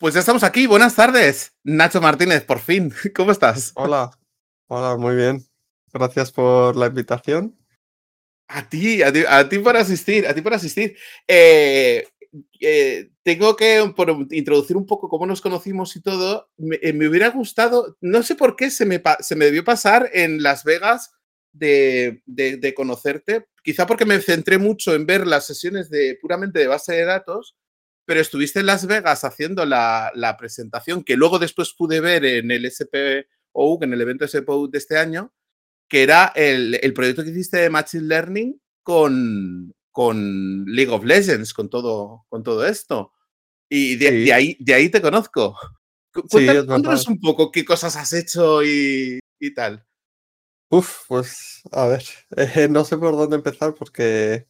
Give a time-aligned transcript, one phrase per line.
[0.00, 0.66] Pues ya estamos aquí.
[0.66, 2.90] Buenas tardes, Nacho Martínez, por fin.
[3.14, 3.72] ¿Cómo estás?
[3.74, 4.10] Hola,
[4.66, 5.44] hola, muy bien.
[5.92, 7.54] Gracias por la invitación.
[8.48, 10.96] A ti, a ti, a ti por asistir, a ti por asistir.
[11.28, 12.08] Eh,
[12.60, 16.48] eh, tengo que por introducir un poco cómo nos conocimos y todo.
[16.56, 20.08] Me, eh, me hubiera gustado, no sé por qué se me, se me debió pasar
[20.14, 21.10] en Las Vegas
[21.52, 23.48] de, de, de, conocerte.
[23.62, 27.54] Quizá porque me centré mucho en ver las sesiones de puramente de base de datos
[28.04, 32.50] pero estuviste en Las Vegas haciendo la, la, presentación que luego después pude ver en
[32.50, 35.32] el SPOU, en el evento SPOU de este año,
[35.88, 41.52] que era el, el proyecto que hiciste de Machine Learning con, con League of Legends,
[41.52, 43.12] con todo, con todo esto.
[43.68, 44.24] Y de, sí.
[44.24, 45.56] de, ahí, de ahí te conozco.
[46.12, 49.86] Cuéntanos, sí, cuéntanos un poco qué cosas has hecho y, y tal.
[50.70, 52.04] Uf, pues a ver,
[52.36, 54.46] eh, no sé por dónde empezar porque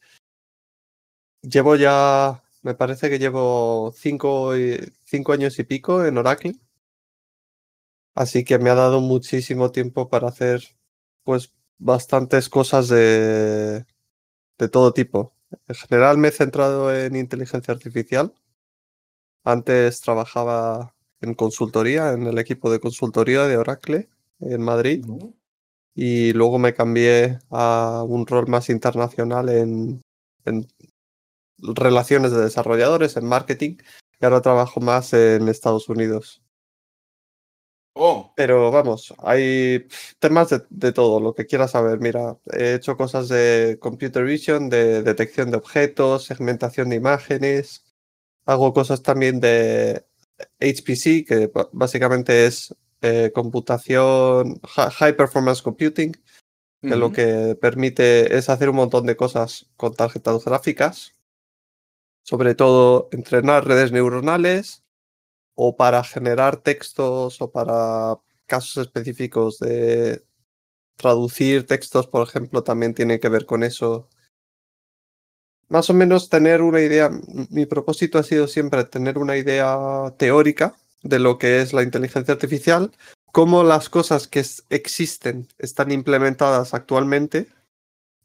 [1.43, 4.53] llevo ya me parece que llevo cinco,
[5.05, 6.55] cinco, años y pico en Oracle.
[8.15, 10.63] Así que me ha dado muchísimo tiempo para hacer
[11.25, 13.87] pues bastantes cosas de,
[14.59, 15.35] de todo tipo.
[15.69, 18.35] En general me he centrado en inteligencia artificial.
[19.45, 24.09] Antes trabajaba en consultoría, en el equipo de consultoría de Oracle
[24.41, 25.05] en Madrid.
[25.95, 30.03] Y luego me cambié a un rol más internacional en,
[30.45, 30.67] en
[31.63, 33.77] relaciones de desarrolladores, en marketing,
[34.21, 36.43] y ahora trabajo más en Estados Unidos.
[37.95, 38.33] Oh.
[38.37, 39.87] Pero vamos, hay
[40.21, 41.99] temas de, de, todo, lo que quieras saber.
[42.01, 47.85] Mira, he hecho cosas de computer vision, de detección de objetos, segmentación de imágenes.
[48.47, 50.05] Hago cosas también de
[50.61, 56.97] HPC, que básicamente es eh, computación, high performance computing, que uh -huh.
[56.97, 61.15] lo que permite es hacer un montón de cosas con tarjetas gráficas
[62.23, 64.85] sobre todo entrenar redes neuronales
[65.55, 70.25] o para generar textos o para casos específicos de
[70.97, 74.09] traducir textos, por ejemplo, también tiene que ver con eso.
[75.69, 77.11] Más o menos tener una idea,
[77.51, 82.35] mi propósito ha sido siempre tener una idea teórica de lo que es la inteligencia
[82.35, 82.93] artificial,
[83.33, 87.49] cómo las cosas que existen están implementadas actualmente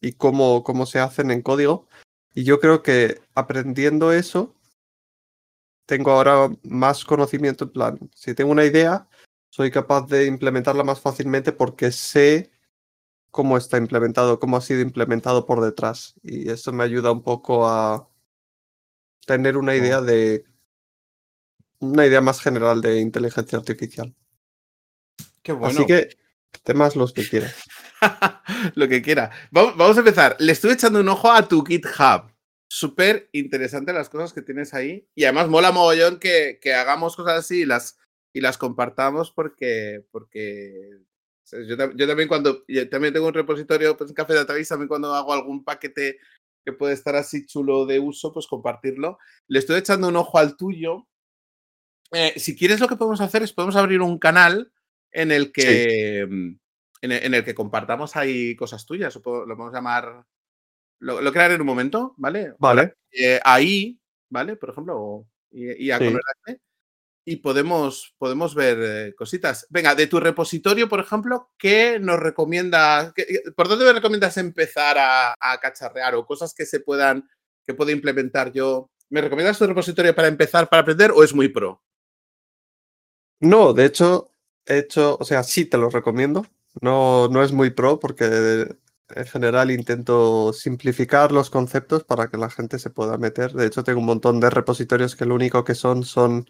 [0.02, 1.88] y cómo, cómo se hacen en código,
[2.36, 4.54] y yo creo que aprendiendo eso,
[5.86, 8.00] tengo ahora más conocimiento en plan.
[8.14, 9.08] Si tengo una idea,
[9.50, 12.52] soy capaz de implementarla más fácilmente porque sé
[13.32, 16.16] cómo está implementado, cómo ha sido implementado por detrás.
[16.24, 18.10] Y eso me ayuda un poco a
[19.26, 20.44] tener una idea de
[21.80, 24.14] una idea más general de inteligencia artificial.
[25.42, 25.68] Qué bueno.
[25.68, 26.10] Así que
[26.64, 27.56] temas los que quieras.
[28.76, 29.32] lo que quiera.
[29.52, 30.36] Vamos, vamos, a empezar.
[30.40, 32.32] Le estuve echando un ojo a tu GitHub.
[32.68, 35.08] Súper interesante las cosas que tienes ahí.
[35.16, 37.98] Y además mola mogollón que, que hagamos cosas así y las,
[38.34, 41.00] y las compartamos porque, porque
[41.52, 45.14] yo, yo, también cuando yo también tengo un repositorio pues, en Café Database, también cuando
[45.14, 46.18] hago algún paquete
[46.66, 49.20] que puede estar así chulo de uso, pues compartirlo.
[49.48, 51.08] Le estoy echando un ojo al tuyo.
[52.12, 54.72] Eh, si quieres lo que podemos hacer es podemos abrir un canal
[55.12, 56.28] en el que...
[56.30, 56.60] Sí
[57.06, 60.26] en el, en el, que compartamos ahí cosas tuyas, lo podemos llamar,
[61.00, 62.56] lo, lo crearé en un momento, ¿vale?
[62.58, 62.96] Vale.
[63.12, 64.00] Eh, ahí,
[64.30, 64.56] ¿vale?
[64.56, 66.16] Por ejemplo, y, y a sí.
[67.26, 69.68] y podemos, podemos ver eh, cositas.
[69.70, 73.14] Venga, de tu repositorio, por ejemplo, ¿qué nos recomiendas?
[73.14, 77.30] Qué, ¿Por dónde me recomiendas empezar a, a, cacharrear o cosas que se puedan,
[77.66, 78.90] que puedo implementar yo?
[79.10, 81.84] ¿Me recomiendas tu repositorio para empezar, para aprender o es muy pro?
[83.40, 84.32] No, de hecho,
[84.66, 86.48] he hecho, o sea, sí te lo recomiendo.
[86.82, 88.76] No, no es muy pro porque
[89.10, 93.54] en general intento simplificar los conceptos para que la gente se pueda meter.
[93.54, 96.50] De hecho, tengo un montón de repositorios que lo único que son son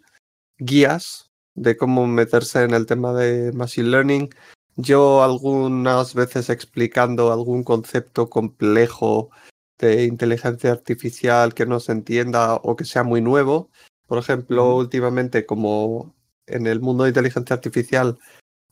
[0.58, 4.30] guías de cómo meterse en el tema de Machine Learning.
[4.76, 9.30] Yo algunas veces explicando algún concepto complejo
[9.78, 13.70] de inteligencia artificial que no se entienda o que sea muy nuevo.
[14.06, 16.14] Por ejemplo, últimamente como
[16.46, 18.18] en el mundo de inteligencia artificial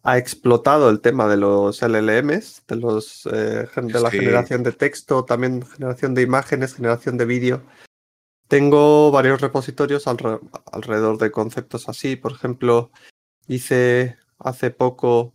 [0.05, 5.25] ha explotado el tema de los LLMs, de, los, eh, de la generación de texto,
[5.25, 7.62] también generación de imágenes, generación de vídeo.
[8.47, 10.41] Tengo varios repositorios alre
[10.71, 12.17] alrededor de conceptos así.
[12.17, 12.91] Por ejemplo,
[13.49, 15.33] hice hace poco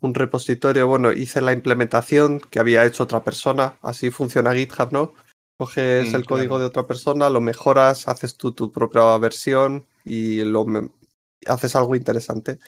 [0.00, 3.76] un repositorio, bueno, hice la implementación que había hecho otra persona.
[3.82, 5.14] Así funciona GitHub, ¿no?
[5.58, 10.44] Coges mm, el código de otra persona, lo mejoras, haces tú tu propia versión y
[10.44, 10.64] lo
[11.46, 12.60] haces algo interesante.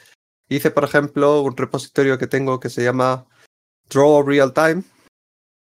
[0.48, 3.26] Hice, por ejemplo, un repositorio que tengo que se llama
[3.88, 4.82] Draw Real Time.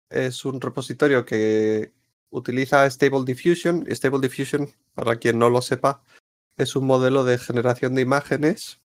[0.10, 1.94] Es un repositorio que
[2.30, 3.86] utiliza Stable Diffusion.
[3.90, 6.04] Stable Diffusion, para quien no lo sepa,
[6.58, 8.82] es un modelo de generación de imágenes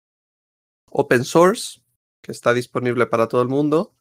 [0.91, 1.81] open source
[2.23, 3.95] que está disponible para todo el mundo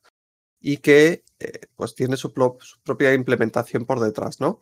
[0.60, 4.60] y que eh, pues tiene su, propia implementación por detrás, ¿no?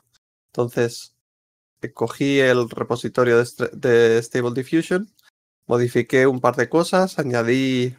[0.47, 1.15] Entonces,
[1.93, 5.09] cogí el repositorio de, Stable Diffusion,
[5.67, 7.95] modifiqué un par de cosas, añadí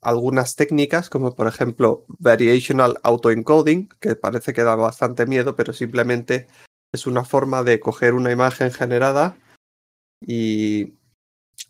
[0.00, 6.46] algunas técnicas, como por ejemplo Variational Autoencoding, que parece que da bastante miedo, pero simplemente
[6.92, 9.36] es una forma de coger una imagen generada
[10.20, 10.94] y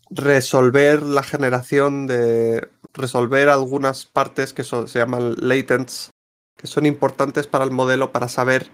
[0.09, 6.11] resolver la generación de resolver algunas partes que se llaman latents,
[6.57, 8.71] que son importantes para el modelo para saber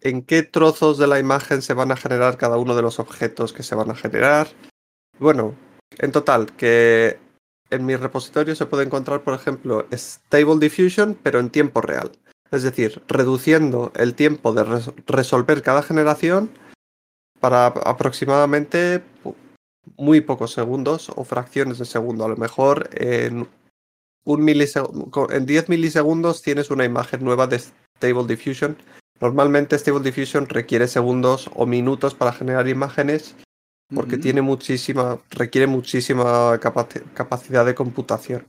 [0.00, 3.52] en qué trozos de la imagen se van a generar cada uno de los objetos
[3.52, 4.48] que se van a generar.
[5.18, 5.54] Bueno,
[5.98, 7.18] en total, que
[7.70, 12.12] en mi repositorio se puede encontrar, por ejemplo, Stable Diffusion, pero en tiempo real.
[12.50, 14.64] Es decir, reduciendo el tiempo de
[15.06, 16.50] resolver cada generación
[17.40, 19.02] para aproximadamente
[19.96, 22.24] muy pocos segundos o fracciones de segundo.
[22.24, 23.48] A lo mejor en,
[24.24, 28.76] un en 10 milisegundos tienes una imagen nueva de Stable Diffusion.
[29.20, 33.34] Normalmente Stable Diffusion requiere segundos o minutos para generar imágenes
[33.94, 38.46] porque tiene muchísima, requiere muchísima capacidad de computación.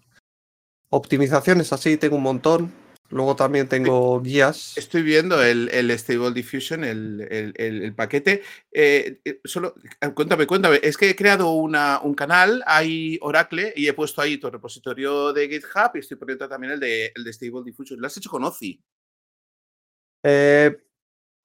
[0.89, 2.71] Optimizaciones así, tengo un montón.
[3.09, 4.75] Luego también tengo guías.
[4.75, 8.41] Estoy viendo el, Stable Diffusion, el, paquete.
[8.71, 10.79] Eh, eh, solo, eh, cuéntame, cuéntame.
[10.81, 15.31] Es que he creado una, un canal, hay Oracle, y he puesto ahí tu repositorio
[15.31, 17.99] de GitHub y estoy poniendo también el de, el de Stable Diffusion.
[18.01, 18.81] ¿Lo has hecho con OCI?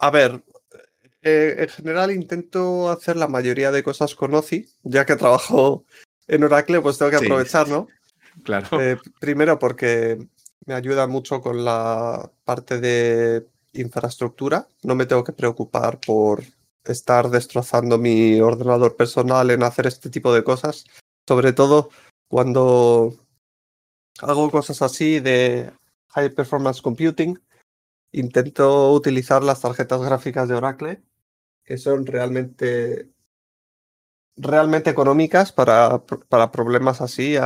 [0.01, 0.41] a ver,
[1.23, 5.85] en general intento hacer la mayoría de cosas con OCI, ya que trabajo
[6.27, 7.89] en Oracle, pues tengo que aprovechar, ¿no?
[8.45, 8.69] Claro.
[9.19, 10.19] primero porque
[10.67, 14.69] me ayuda mucho con la parte de infraestructura.
[14.83, 16.45] No me tengo que preocupar por
[16.85, 20.85] estar destrozando mi ordenador personal en hacer este tipo de cosas.
[21.27, 21.91] Sobre todo
[22.29, 23.15] cuando
[24.21, 25.73] hago cosas así de
[26.09, 27.41] high performance computing,
[28.13, 31.03] intento utilizar las tarjetas gráficas de Oracle,
[31.69, 33.11] que son realmente
[34.39, 37.37] realmente económicas para, para problemas así,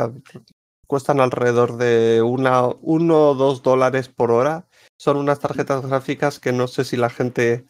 [0.87, 4.69] cuestan alrededor de una, uno o dos dólares por hora.
[4.97, 7.65] Son unas tarjetas gráficas que no sé si la gente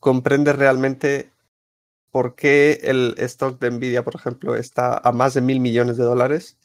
[0.00, 1.30] comprende realmente
[2.10, 6.04] por qué el stock de Nvidia, por ejemplo, está a más de mil millones de
[6.04, 6.56] dólares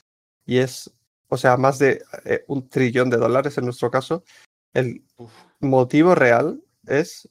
[0.46, 0.94] y es,
[1.28, 4.24] o sea, más de eh, un trillón de dólares en nuestro caso.
[4.74, 5.04] El
[5.60, 7.28] motivo real es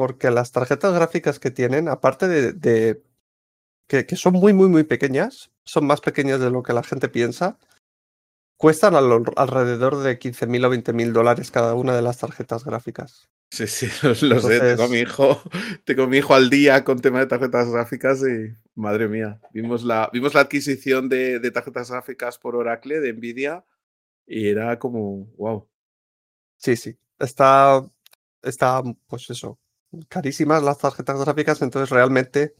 [0.00, 3.02] porque las tarjetas gráficas que tienen, aparte de,
[3.86, 7.10] que, que, son muy, muy, muy pequeñas, son más pequeñas de lo que la gente
[7.10, 7.58] piensa,
[8.56, 13.28] Cuestan alrededor de 15.000 o 20.000 dólares cada una de las tarjetas gráficas.
[13.50, 13.88] Sí, sí,
[14.26, 14.58] lo, sé.
[14.58, 15.42] Tengo a, mi hijo,
[15.84, 20.08] tengo mi hijo al día con tema de tarjetas gráficas y madre mía, vimos la,
[20.14, 23.66] vimos la adquisición de, tarjetas gráficas por Oracle de Nvidia
[24.26, 25.68] y era como, wow.
[26.56, 27.84] Sí, sí, está,
[28.42, 29.58] está, pues eso,
[30.08, 32.54] carísimas las tarjetas gráficas, entonces realmente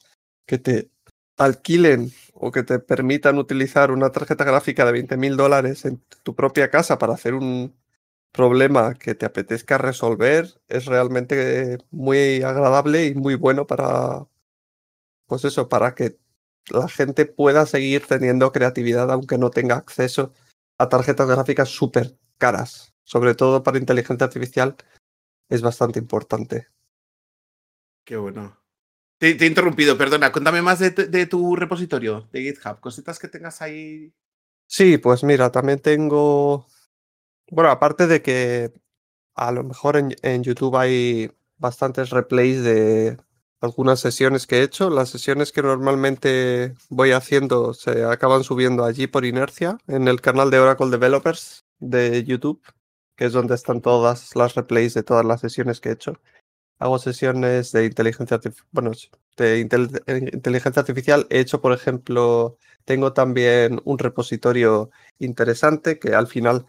[0.47, 0.91] que te
[1.37, 6.35] alquilen o que te permitan utilizar una tarjeta gráfica de 20 mil dólares en tu
[6.35, 7.75] propia casa para hacer un
[8.32, 14.26] problema que te apetezca resolver es realmente muy agradable y muy bueno para,
[15.26, 16.19] pues eso, para que
[16.71, 20.33] la gente pueda seguir teniendo creatividad aunque no tenga acceso
[20.78, 22.95] a tarjetas gráficas súper caras.
[23.04, 24.76] Sobre todo para inteligencia artificial
[25.49, 26.69] es bastante importante.
[28.11, 28.59] Qué bueno.
[29.19, 30.33] Te, he interrumpido, perdona.
[30.33, 32.81] Cuéntame más de, tu repositorio de GitHub.
[32.81, 34.12] Cositas que tengas ahí.
[34.67, 36.67] Sí, pues mira, también tengo.
[37.52, 38.73] Bueno, aparte de que
[39.37, 43.17] a lo mejor en, YouTube hay bastantes replays de
[43.61, 44.90] algunas sesiones que he hecho.
[44.90, 50.50] Las sesiones que normalmente voy haciendo se acaban subiendo allí por inercia en el canal
[50.50, 52.61] de Oracle Developers de YouTube,
[53.14, 56.21] que es donde están todas las replays de todas las sesiones que he hecho
[56.80, 58.68] hago sesiones de inteligencia artificial.
[58.72, 58.92] Bueno,
[59.37, 61.26] de eh, inteligencia artificial.
[61.30, 66.66] He hecho, por ejemplo, tengo también un repositorio interesante que al final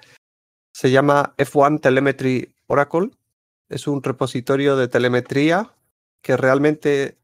[0.73, 3.11] se llama F1 Telemetry Oracle.
[3.69, 5.73] Es un repositorio de telemetría
[6.21, 7.17] que realmente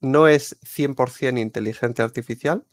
[0.00, 2.64] no es 100% inteligencia artificial,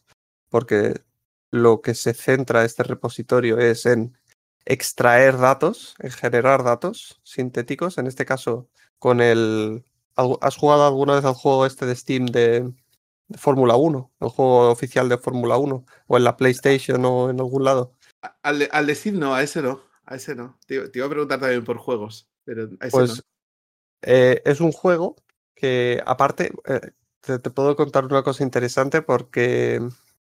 [0.50, 1.02] porque
[1.50, 4.18] lo que se centra este repositorio es en
[4.66, 7.98] extraer datos, en generar datos sintéticos.
[7.98, 8.70] En este caso,
[9.04, 9.84] con el...
[10.16, 12.72] ¿Has jugado alguna vez al juego este de Steam de,
[13.36, 14.14] Fórmula 1?
[14.22, 15.86] El juego oficial de Fórmula 1.
[16.08, 17.92] O en la PlayStation o en algún lado.
[18.44, 19.82] Al de, al Steam no, a ese no.
[20.06, 20.58] A ese no.
[20.68, 23.24] Te, iba a preguntar también por juegos, pero a ese pues, no.
[24.04, 25.18] Eh, es un juego
[25.54, 29.86] que aparte, eh, te, te puedo contar una cosa interesante porque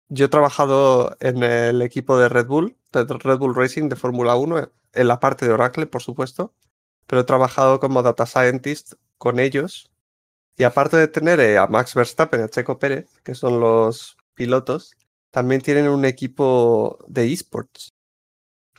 [0.09, 4.35] yo he trabajado en el equipo de Red Bull, de Red Bull Racing de Fórmula
[4.35, 6.55] 1, en la parte de Oracle, por supuesto,
[7.07, 9.89] pero he trabajado como data scientist con ellos.
[10.57, 14.17] Y aparte de tener eh, a Max Verstappen y a Checo Pérez, que son los
[14.35, 14.95] pilotos,
[15.31, 17.89] también tienen un equipo de esports.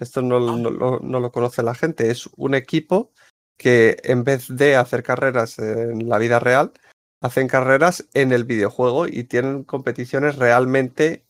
[0.01, 2.11] Esto no, no, lo- no lo conoce la gente.
[2.11, 3.13] Es un equipo
[3.59, 6.73] que en vez de hacer carreras en la vida real,
[7.23, 11.25] hacen carreras en el videojuego y tienen competiciones realmente,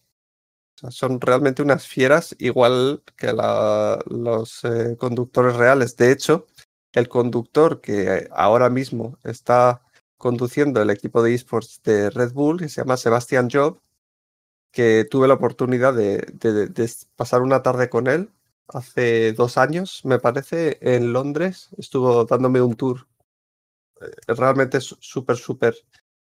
[0.76, 5.96] o sea, son realmente unas fieras igual que la- los eh, conductores reales.
[5.96, 6.46] De hecho,
[6.96, 9.82] el conductor que ahora mismo está
[10.16, 13.80] conduciendo el equipo de esports de Red Bull, que se llama Sebastian Job,
[14.72, 16.26] que tuve la oportunidad de,
[17.14, 18.30] pasar una tarde con él
[18.68, 21.68] hace dos años, me parece, en Londres.
[21.76, 23.06] Estuvo dándome un tour.
[24.00, 25.76] Eh, Realmente súper, súper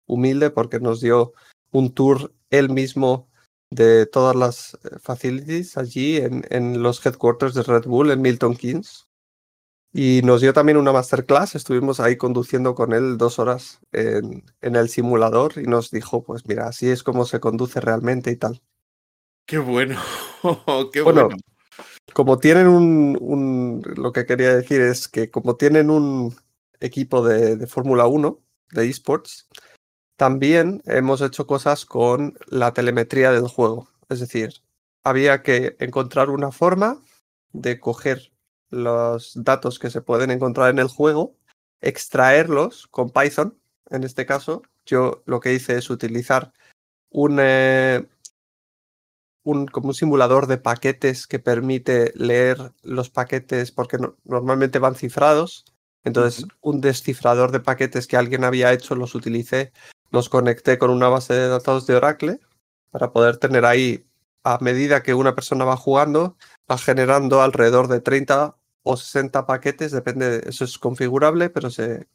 [0.07, 1.33] humilde porque nos dio
[1.73, 3.29] un tour él mismo
[3.71, 8.55] de todas las eh, facilities allí en, en los headquarters de Red Bull en Milton
[8.55, 9.09] Keynes.
[9.95, 14.77] Y nos dio también una masterclass, estuvimos ahí conduciendo con él dos horas en, en
[14.77, 18.63] el simulador y nos dijo, pues mira, así es como se conduce realmente y tal.
[19.47, 20.01] Qué bueno.
[20.93, 21.37] Qué Bueno, bueno.
[22.15, 26.35] como tienen un, un- Lo que quería decir es que como tienen un
[26.81, 29.49] equipo de, de Fórmula 1, de esports,
[30.17, 33.89] también hemos hecho cosas con la telemetría del juego.
[34.09, 34.55] Es decir,
[35.05, 37.01] había que encontrar una forma
[37.53, 38.32] de coger
[38.73, 41.37] los datos que se pueden encontrar en el juego,
[41.81, 43.59] extraerlos con Python.
[43.91, 46.53] En este caso, yo lo que hice es utilizar
[47.11, 48.09] un, eh,
[49.45, 54.95] un, como un simulador de paquetes que permite leer los paquetes porque no- normalmente van
[54.95, 55.65] cifrados.
[56.05, 59.73] Entonces, un descifrador de paquetes que alguien había hecho los utilicé,
[60.11, 62.41] los conecté con una base de datos de Oracle
[62.91, 64.07] para poder tener ahí,
[64.45, 66.37] a medida que una persona va jugando,
[66.71, 72.09] va generando alrededor de 30 o 60 paquetes, depende, eso es configurable, pero se,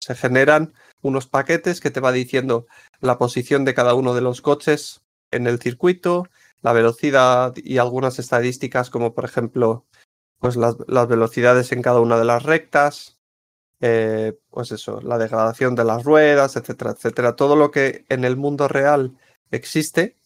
[0.00, 2.66] se generan unos paquetes que te va diciendo
[3.00, 6.28] la posición de cada uno de los coches en el circuito,
[6.62, 9.86] la velocidad y algunas estadísticas como por ejemplo
[10.38, 13.20] pues las, las velocidades en cada una de las rectas,
[13.80, 17.36] eh, pues eso, la degradación de las ruedas, etcétera, etcétera.
[17.36, 19.16] Todo lo que en el mundo real
[19.50, 20.16] existe,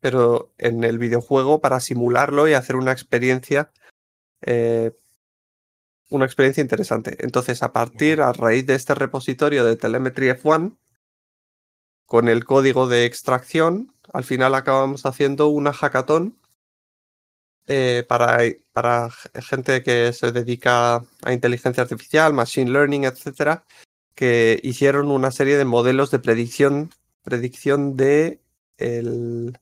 [0.00, 3.72] pero en el videojuego para simularlo y hacer una experiencia,
[4.42, 4.92] eh,
[6.10, 7.16] una experiencia interesante.
[7.20, 10.76] Entonces, a partir, a raíz de este repositorio de Telemetry F1,
[12.06, 16.38] con el código de extracción, al final acabamos haciendo una hackathon
[17.66, 18.38] eh, para,
[18.72, 23.64] para gente que se dedica a inteligencia artificial, machine learning, etcétera,
[24.14, 26.90] que hicieron una serie de modelos de predicción,
[27.22, 28.40] predicción de
[28.78, 29.58] el,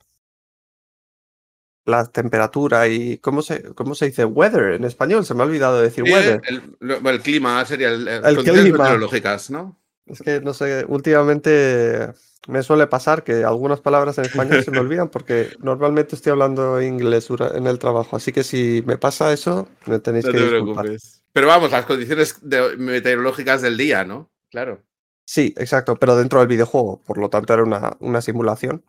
[1.86, 5.24] la temperatura y cómo se, cómo se dice weather en español.
[5.26, 6.40] Se me ha olvidado decir Sí, weather.
[6.48, 8.78] el, lo- el clima sería el, el- El condiciones clima.
[8.78, 9.78] meteorológicas, ¿no?
[10.06, 12.12] Es que no sé, últimamente
[12.46, 16.80] me suele pasar que algunas palabras en español se me olvidan porque normalmente estoy hablando
[16.82, 18.16] inglés en el trabajo.
[18.16, 20.84] Así que si me pasa eso, me tenéis No que te disculpar.
[20.84, 21.22] preocupes.
[21.32, 24.30] Pero vamos, las condiciones de- meteorológicas del día, ¿no?
[24.50, 24.82] Claro.
[25.26, 28.84] Sí, exacto, pero dentro del videojuego, por lo tanto era una, una simulación.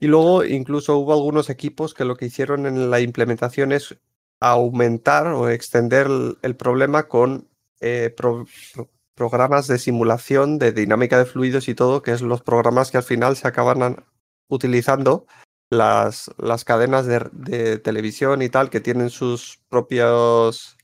[0.00, 3.98] Y luego incluso hubo algunos equipos que lo que hicieron en la implementación es
[4.40, 6.08] aumentar o extender
[6.40, 7.48] el, problema con
[7.80, 12.40] eh, pro- pro- programas de simulación de dinámica de fluidos y todo, que es los
[12.40, 14.04] programas que al final se acaban an-
[14.48, 15.26] utilizando
[15.68, 20.78] las, las cadenas de, televisión y tal, que tienen sus propios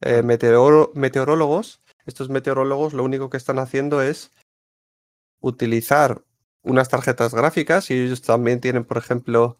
[0.00, 1.82] eh, meteorólogos.
[2.06, 4.32] Estos meteorólogos lo único que están haciendo es
[5.40, 6.24] utilizar
[6.68, 9.58] unas tarjetas gráficas y ellos también tienen, por ejemplo,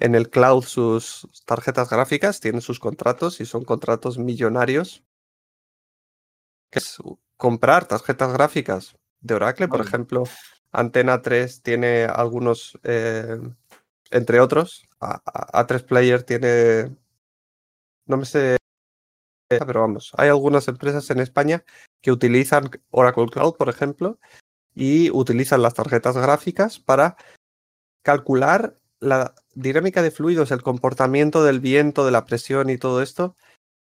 [0.00, 5.02] en el cloud sus tarjetas gráficas, tienen sus contratos y son contratos millonarios.
[6.70, 6.98] Que es
[7.36, 10.24] comprar tarjetas gráficas de Oracle, por ejemplo,
[10.70, 13.38] Antena 3 tiene algunos, eh,
[14.10, 16.96] entre otros, A- A- A3 Player tiene,
[18.06, 18.56] no me sé,
[19.48, 21.64] pero vamos, hay algunas empresas en España
[22.02, 24.18] que utilizan Oracle Cloud, por ejemplo,
[24.78, 27.16] y utilizan las tarjetas gráficas para
[28.02, 33.36] calcular la dinámica de fluidos, el comportamiento del viento, de la presión y todo esto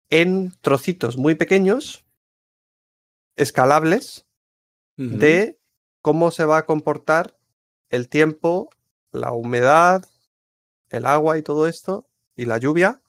[0.09, 2.05] en trocitos muy pequeños,
[3.37, 4.27] escalables,
[4.97, 5.57] de
[6.01, 7.37] cómo se va a comportar
[7.89, 8.69] el tiempo,
[9.11, 10.05] la humedad,
[10.89, 12.05] el agua y todo esto,
[12.35, 13.01] y la lluvia,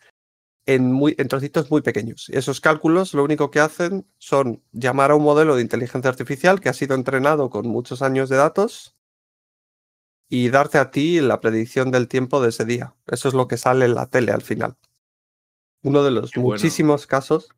[0.66, 2.28] en, muy, en trocitos muy pequeños.
[2.30, 6.68] Esos cálculos lo único que hacen son llamar a un modelo de inteligencia artificial que
[6.68, 8.96] ha sido entrenado con muchos años de datos
[10.28, 12.94] y darte a ti la predicción del tiempo de ese día.
[13.06, 14.76] Eso es lo que sale en la tele al final.
[15.82, 17.48] Uno de los muchísimos casos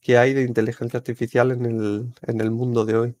[0.00, 3.16] que hay de inteligencia artificial en el, en el mundo de hoy.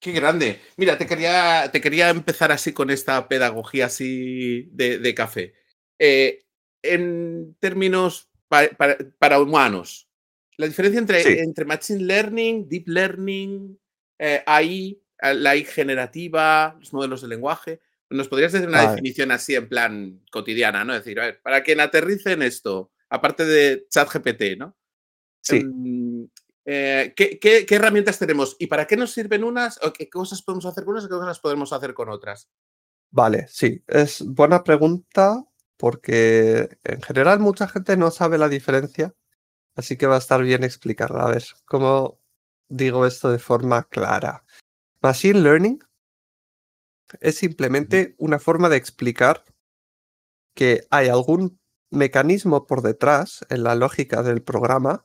[0.00, 0.60] Qué grande.
[0.76, 5.54] Mira, te quería, te quería empezar así con esta pedagogía así de, café.
[5.98, 6.44] Eh,
[6.84, 10.08] en términos para, humanos,
[10.56, 13.78] la diferencia entre, entre Machine Learning, Deep Learning,
[14.18, 17.80] eh, AI, la AI generativa, los modelos de lenguaje.
[18.10, 20.94] ¿Nos podrías decir una definición así en plan cotidiana, ¿no?
[20.94, 24.76] Es decir, a ver, para quien aterrice en esto, aparte de ChatGPT, ¿no?
[25.40, 25.56] Sí.
[25.56, 26.28] Em,
[26.64, 28.56] eh, ¿qué, herramientas tenemos?
[28.58, 29.82] ¿Y para qué nos sirven unas?
[29.82, 32.48] ¿O qué cosas podemos hacer con unas y qué cosas podemos hacer con otras?
[33.10, 35.44] Vale, sí, es buena pregunta
[35.76, 39.14] porque en general mucha gente no sabe la diferencia,
[39.74, 41.24] así que va a estar bien explicarla.
[41.24, 42.20] A ver, ¿cómo
[42.68, 44.44] digo esto de forma clara?
[45.02, 45.84] Machine Learning
[47.20, 49.44] es simplemente una forma de explicar
[50.54, 51.58] que hay algún
[51.90, 55.04] mecanismo por detrás en la lógica del programa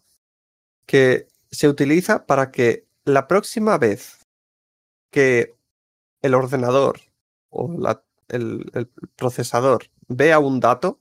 [0.85, 4.25] que se utiliza para que la próxima vez
[5.11, 5.55] que
[6.21, 6.99] el ordenador
[7.49, 7.69] o
[8.29, 10.99] el, procesador vea un dato,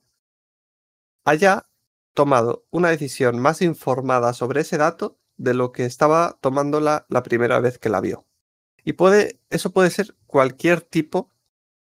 [1.25, 1.67] haya
[2.13, 7.59] tomado una decisión más informada sobre ese dato de lo que estaba tomándola la primera
[7.59, 8.25] vez que la vio.
[8.83, 11.31] Y puede, eso puede ser cualquier tipo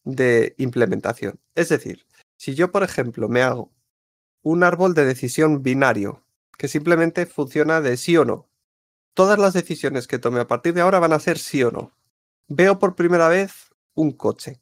[0.05, 1.41] de implementación.
[1.55, 3.73] Es decir, si yo, por ejemplo, me hago
[4.43, 6.25] un árbol de decisión binario
[6.59, 8.49] que simplemente funciona de sí o no.
[9.15, 11.93] Todas las decisiones que tome a partir de ahora van a ser sí o no.
[12.49, 14.62] Veo por primera vez un coche.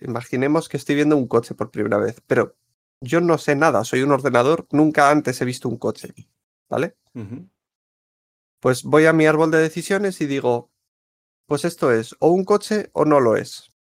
[0.00, 2.56] Imaginemos que estoy viendo un coche por primera vez, pero
[3.00, 6.14] yo no sé nada, soy un ordenador, nunca antes he visto un coche.
[6.68, 6.96] ¿Vale?
[8.60, 10.70] Pues voy a mi árbol de decisiones y digo,
[11.46, 13.72] pues esto es o un coche o no lo es.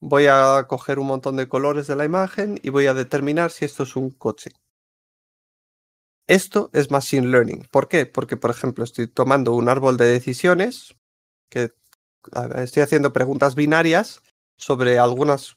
[0.00, 3.64] Voy a coger un montón de colores de la imagen y voy a determinar si
[3.64, 4.52] esto es un coche.
[6.26, 7.68] Esto es Machine Learning.
[7.70, 8.06] ¿Por qué?
[8.06, 10.96] Porque, por ejemplo, estoy tomando un árbol de decisiones,
[11.50, 11.74] que
[12.56, 14.22] estoy haciendo preguntas binarias
[14.56, 15.56] sobre algunas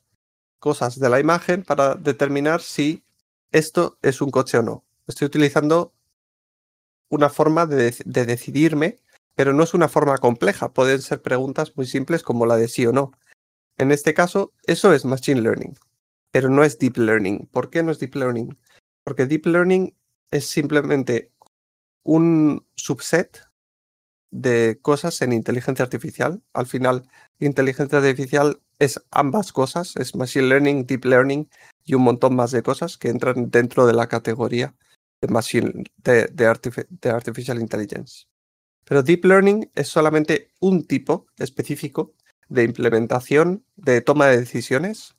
[0.59, 3.03] cosas de la imagen para determinar si
[3.51, 4.85] esto es un coche o no.
[5.07, 5.93] Estoy utilizando
[7.09, 8.97] una forma de, de decidirme,
[9.35, 10.73] pero no es una forma compleja.
[10.73, 13.11] Pueden ser preguntas muy simples como la de sí o no.
[13.77, 15.77] En este caso, eso es Machine Learning,
[16.31, 17.47] pero no es Deep Learning.
[17.51, 18.57] ¿Por qué no es Deep Learning?
[19.03, 19.95] Porque Deep Learning
[20.31, 21.31] es simplemente
[22.03, 23.39] un subset
[24.31, 26.41] de cosas en inteligencia artificial.
[26.53, 27.07] Al final,
[27.39, 31.49] inteligencia artificial es ambas cosas, es machine learning, deep learning
[31.83, 34.75] y un montón más de cosas que entran dentro de la categoría
[35.21, 38.25] de, machine, de, de artificial intelligence.
[38.83, 42.13] Pero deep learning es solamente un tipo específico
[42.49, 45.15] de implementación de toma de decisiones,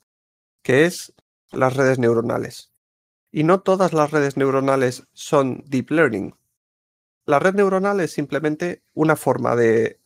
[0.63, 1.13] que es
[1.51, 2.71] las redes neuronales.
[3.31, 6.33] Y no todas las redes neuronales son deep learning.
[7.25, 9.99] La red neuronal es simplemente una forma de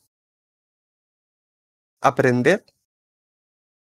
[2.02, 2.66] aprender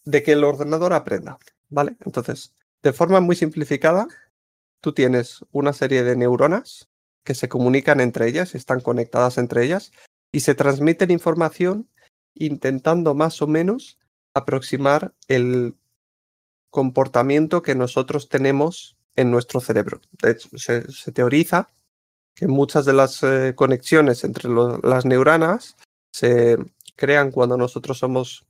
[0.05, 1.97] de que el ordenador aprenda, ¿vale?
[2.05, 4.09] Entonces, de forma muy simplificada,
[4.81, 6.89] tú tienes una serie de neuronas
[7.25, 9.93] que se comunican entre ellas, están conectadas entre ellas
[10.33, 11.89] y se transmiten información
[12.35, 13.99] intentando más o menos
[14.35, 15.75] aproximar el
[16.71, 20.01] comportamiento que nosotros tenemos en nuestro cerebro.
[20.55, 20.83] Se,
[21.13, 21.69] teoriza
[22.35, 24.49] que muchas de las eh, conexiones entre
[24.83, 25.77] las neuronas
[26.13, 26.57] se
[26.97, 28.47] crean cuando nosotros somos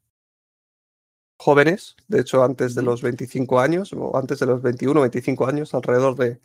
[1.41, 5.73] jóvenes, de hecho antes de los 25 años o antes de los 21, 25 años,
[5.73, 6.39] alrededor de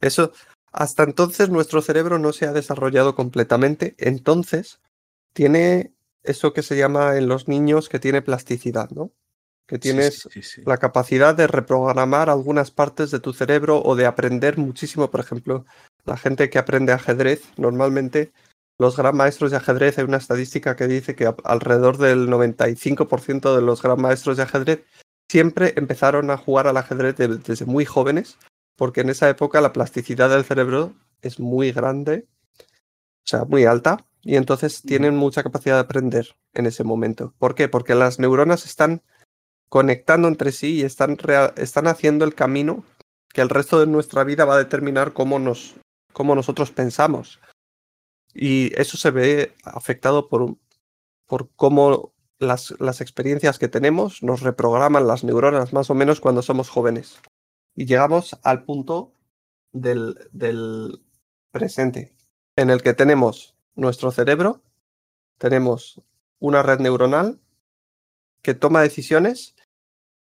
[0.00, 0.30] eso.
[0.70, 4.80] Hasta entonces nuestro cerebro no se ha desarrollado completamente, entonces
[5.32, 9.10] tiene eso que se llama en los niños que tiene plasticidad, ¿no?
[9.66, 10.28] que tienes
[10.64, 15.10] la capacidad de reprogramar algunas partes de tu cerebro o de aprender muchísimo.
[15.10, 15.66] Por ejemplo,
[16.04, 18.30] la gente que aprende ajedrez, normalmente
[18.78, 23.62] los gran maestros de ajedrez, hay una estadística que dice que alrededor del 95% de
[23.62, 24.84] los gran maestros de ajedrez
[25.28, 28.38] siempre empezaron a jugar al ajedrez desde muy jóvenes,
[28.76, 32.26] porque en esa época la plasticidad del cerebro es muy grande,
[32.60, 37.32] o sea, muy alta, y entonces tienen mucha capacidad de aprender en ese momento.
[37.38, 37.68] ¿Por qué?
[37.68, 39.02] Porque las neuronas están
[39.68, 41.16] conectando entre sí y están,
[41.56, 42.84] están haciendo el camino
[43.32, 45.74] que el resto de nuestra vida va a determinar cómo, nos,
[46.12, 47.40] cómo nosotros pensamos.
[48.38, 50.58] Y eso se ve afectado por,
[51.24, 56.42] por cómo las, las experiencias que tenemos nos reprograman las neuronas más o menos cuando
[56.42, 57.18] somos jóvenes.
[57.74, 59.14] Y llegamos al punto
[59.72, 61.02] del, del
[61.50, 62.14] presente,
[62.56, 64.62] en el que tenemos nuestro cerebro,
[65.38, 66.02] tenemos
[66.38, 67.40] una red neuronal
[68.42, 69.54] que toma decisiones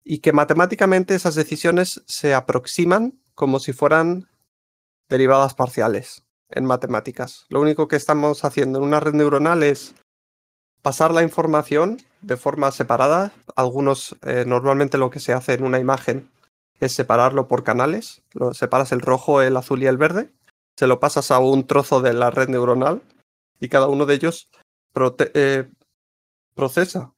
[0.04, 4.28] y que matemáticamente esas decisiones se aproximan como si fueran
[5.08, 7.46] derivadas parciales en matemáticas.
[7.48, 9.94] Lo único que estamos haciendo en una red neuronal es
[10.82, 13.32] pasar la información de forma separada.
[13.56, 16.30] Algunos, eh, normalmente lo que se hace en una imagen
[16.80, 18.22] es separarlo por canales.
[18.32, 20.30] Lo separas el rojo, el azul y el verde.
[20.76, 23.02] Se lo pasas a un trozo de la red neuronal
[23.60, 24.48] y cada uno de ellos
[25.34, 25.68] eh,
[26.54, 27.14] procesa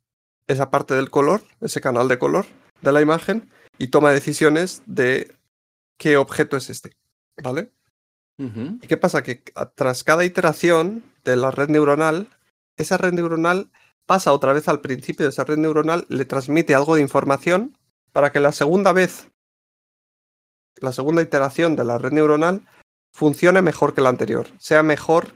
[0.46, 2.46] esa parte del color, ese canal de color
[2.82, 5.34] de la imagen y toma decisiones de
[5.98, 6.92] qué objeto es este.
[7.42, 7.70] ¿Vale?
[8.38, 9.22] ¿Y qué pasa?
[9.22, 9.42] Que
[9.74, 12.28] tras cada iteración de la red neuronal,
[12.76, 13.70] esa red neuronal
[14.04, 17.76] pasa otra vez al principio de esa red neuronal, le transmite algo de información
[18.12, 19.28] para que la segunda vez,
[20.76, 22.66] la segunda iteración de la red neuronal,
[23.12, 25.32] funcione mejor que la anterior, sea mejor,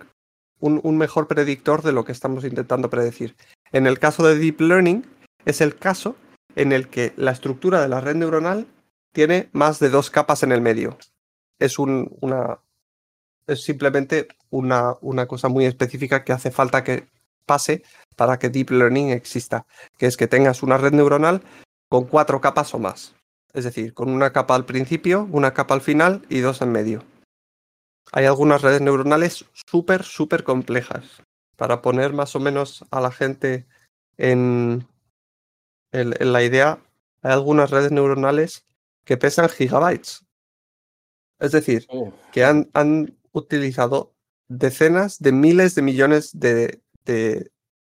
[0.58, 3.34] un, un mejor predictor de lo que estamos intentando predecir.
[3.72, 5.06] En el caso de Deep Learning,
[5.46, 6.16] es el caso
[6.54, 8.66] en el que la estructura de la red neuronal
[9.12, 10.98] tiene más de dos capas en el medio.
[11.58, 12.60] Es, un, una,
[13.50, 17.08] es simplemente una, una cosa muy específica que hace falta que
[17.46, 17.82] pase
[18.16, 19.66] para que Deep Learning exista,
[19.98, 21.42] que es que tengas una red neuronal
[21.88, 23.14] con cuatro capas o más.
[23.52, 27.04] Es decir, con una capa al principio, una capa al final y dos en medio.
[28.12, 31.22] Hay algunas redes neuronales súper, súper complejas.
[31.56, 33.66] Para poner más o menos a la gente
[34.16, 34.86] en,
[35.90, 36.78] en, la idea,
[37.22, 38.64] hay algunas redes neuronales
[39.04, 40.24] que pesan gigabytes.
[41.40, 42.12] Es decir, Oh.
[42.32, 44.14] que han, han utilizado
[44.48, 46.82] decenas de miles de millones de,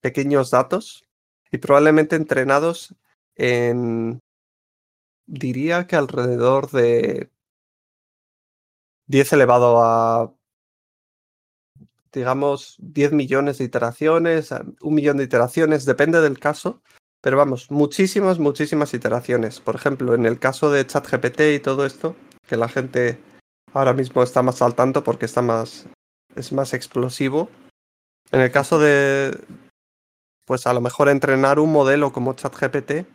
[0.00, 1.04] pequeños datos
[1.52, 2.94] y probablemente entrenados
[3.36, 4.20] en,
[5.26, 7.30] diría que alrededor de
[9.06, 10.34] 10 elevado a,
[12.12, 16.82] digamos, 10 millones de iteraciones, un millón de iteraciones, depende del caso,
[17.20, 19.60] pero vamos, muchísimas, muchísimas iteraciones.
[19.60, 22.16] Por ejemplo, en el caso de ChatGPT y todo esto,
[22.48, 23.18] que la gente
[23.72, 25.86] ahora mismo está más al tanto porque está más,
[26.34, 27.48] es más explosivo.
[28.32, 29.38] En el caso de,
[30.44, 33.06] pues a lo mejor entrenar un modelo como ChatGPT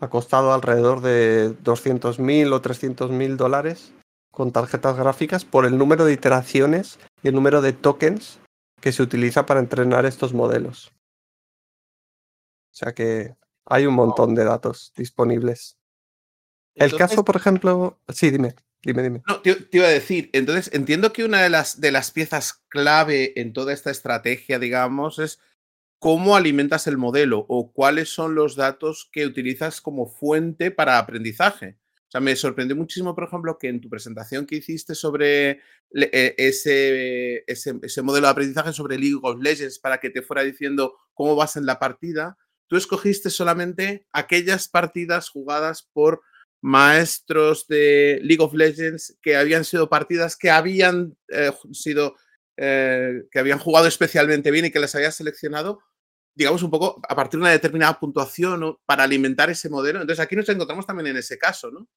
[0.00, 3.92] ha costado alrededor de 200.000 o 300.000 dólares
[4.32, 8.40] con tarjetas gráficas por el número de iteraciones y el número de tokens
[8.80, 10.92] que se utiliza para entrenar estos modelos.
[12.72, 13.34] O sea que
[13.66, 15.76] hay un montón de datos disponibles.
[16.74, 19.22] El Entonces- caso, por ejemplo, sí, dime, dime, dime.
[19.26, 23.38] No, te, iba a decir, entonces entiendo que una de las, de las piezas clave
[23.40, 25.40] en toda esta estrategia, digamos, es
[25.98, 31.76] cómo alimentas el modelo o cuáles son los datos que utilizas como fuente para aprendizaje.
[32.08, 35.60] O sea, me sorprendió muchísimo, por ejemplo, que en tu presentación que hiciste sobre
[35.94, 40.42] eh, ese, ese, ese modelo de aprendizaje sobre League of Legends para que te fuera
[40.42, 46.22] diciendo cómo vas en la partida, tú escogiste solamente aquellas partidas jugadas por
[46.60, 52.16] maestros de League of Legends que habían sido partidas que habían eh, sido
[52.56, 55.80] eh, que habían jugado especialmente bien y que las habías seleccionado,
[56.34, 58.80] digamos un poco a partir de una determinada puntuación ¿no?
[58.84, 60.00] para alimentar ese modelo.
[60.00, 61.88] Entonces aquí nos encontramos también en ese caso, ¿no?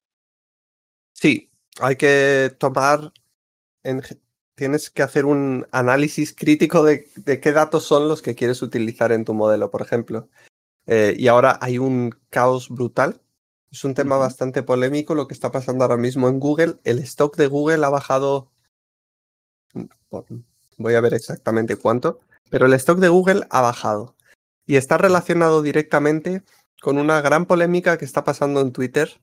[1.12, 1.50] Sí,
[1.80, 3.12] hay que tomar,
[3.82, 4.02] en
[4.54, 9.12] tienes que hacer un análisis crítico de, de qué datos son los que quieres utilizar
[9.12, 10.30] en tu modelo, por ejemplo.
[10.86, 13.20] Eh, y ahora hay un caos brutal.
[13.74, 16.78] Es un tema bastante polémico lo que está pasando ahora mismo en Google.
[16.84, 18.52] El stock de Google ha bajado,
[19.72, 19.86] mm,
[20.78, 24.14] voy a ver exactamente cuánto, pero el stock de Google ha bajado.
[24.64, 26.44] Y está relacionado directamente
[26.80, 29.20] con una gran polémica que está pasando en Twitter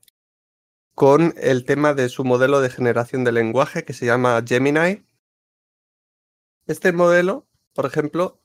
[0.95, 5.05] con el tema de su modelo de generación de lenguaje que se llama Gemini.
[6.67, 8.41] Este modelo, por ejemplo,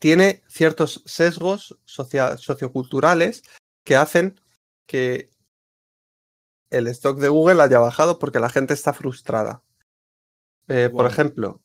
[0.00, 3.44] tiene ciertos sesgos socioculturales
[3.84, 4.40] que hacen
[4.86, 5.30] que
[6.70, 9.62] el stock de Google haya bajado porque la gente está frustrada.
[10.68, 11.60] Eh, Por ejemplo,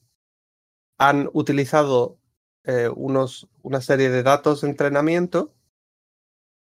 [0.97, 2.19] han utilizado
[2.63, 5.53] eh, unos, una serie de datos de entrenamiento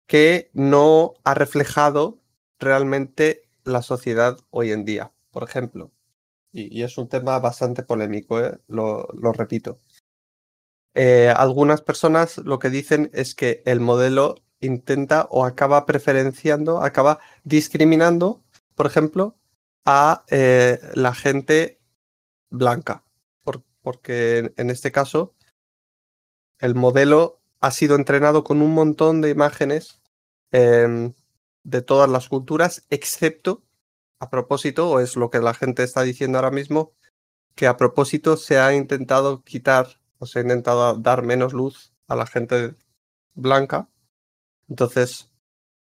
[0.07, 2.19] que no ha reflejado
[2.59, 5.91] realmente la sociedad hoy en día, por ejemplo.
[6.51, 8.59] Y, y es un tema bastante polémico, ¿eh?
[8.67, 9.79] lo, lo repito.
[11.35, 18.43] Algunas personas lo que dicen es que el modelo intenta o acaba preferenciando, acaba discriminando,
[18.75, 19.35] por ejemplo,
[19.85, 21.79] a eh, la gente
[22.49, 23.03] blanca.
[23.43, 25.33] Por- porque en- este caso
[26.59, 30.01] el modelo ha sido entrenado con un montón de imágenes
[30.51, 31.13] em,
[31.63, 33.63] de todas las culturas, excepto
[34.19, 36.93] a propósito, o es lo que la gente está diciendo ahora mismo,
[37.55, 42.15] que a propósito se ha intentado quitar o se ha intentado dar menos luz a
[42.15, 42.75] la gente
[43.35, 43.89] blanca.
[44.69, 45.31] Entonces,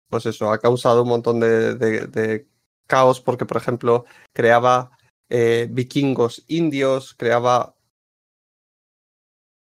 [0.08, 2.48] pues eso, ha causado un montón de, de, de
[2.86, 4.96] caos porque, por ejemplo, creaba
[5.28, 7.74] eh, vikingos indios, creaba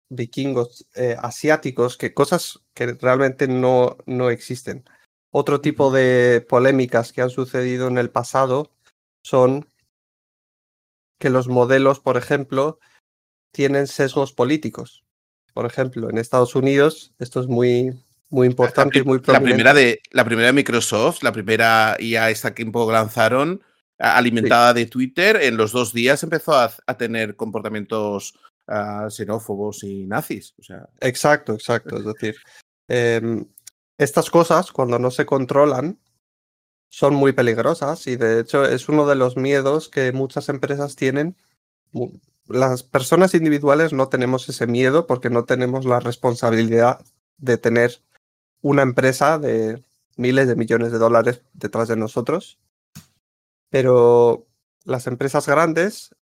[0.09, 4.85] vikingos eh, asiáticos, que cosas que realmente no, no existen.
[5.31, 8.71] Otro tipo de polémicas que han sucedido en el pasado
[9.23, 9.67] son
[11.19, 12.79] que los modelos, por ejemplo,
[13.51, 15.03] tienen sesgos políticos.
[15.53, 19.73] Por ejemplo, en Estados Unidos, esto es muy, muy importante la, y muy la primera
[19.75, 23.61] de La primera de Microsoft, la primera IA esta que un poco lanzaron,
[23.99, 24.79] alimentada sí.
[24.79, 28.33] de Twitter, en los dos días empezó a, a tener comportamientos
[28.67, 30.55] uh, xenófobos y nazis.
[30.57, 30.89] O sea.
[30.99, 31.97] Exacto, exacto.
[31.97, 32.35] Es decir,
[32.87, 33.45] eh,
[33.99, 35.99] estas cosas, cuando no se controlan,
[36.89, 41.35] son muy peligrosas y de hecho es uno de los miedos que muchas empresas tienen.
[42.47, 46.99] Las personas individuales no tenemos ese miedo porque no tenemos la responsabilidad
[47.37, 48.01] de tener
[48.63, 49.83] una empresa de
[50.17, 52.57] miles de millones de dólares detrás de nosotros.
[53.69, 54.47] Pero
[54.85, 56.15] las empresas grandes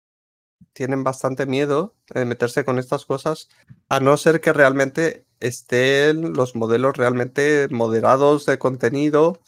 [0.73, 3.49] tienen bastante miedo de meterse con estas cosas,
[3.89, 9.39] a no ser que realmente estén los modelos realmente moderados de contenido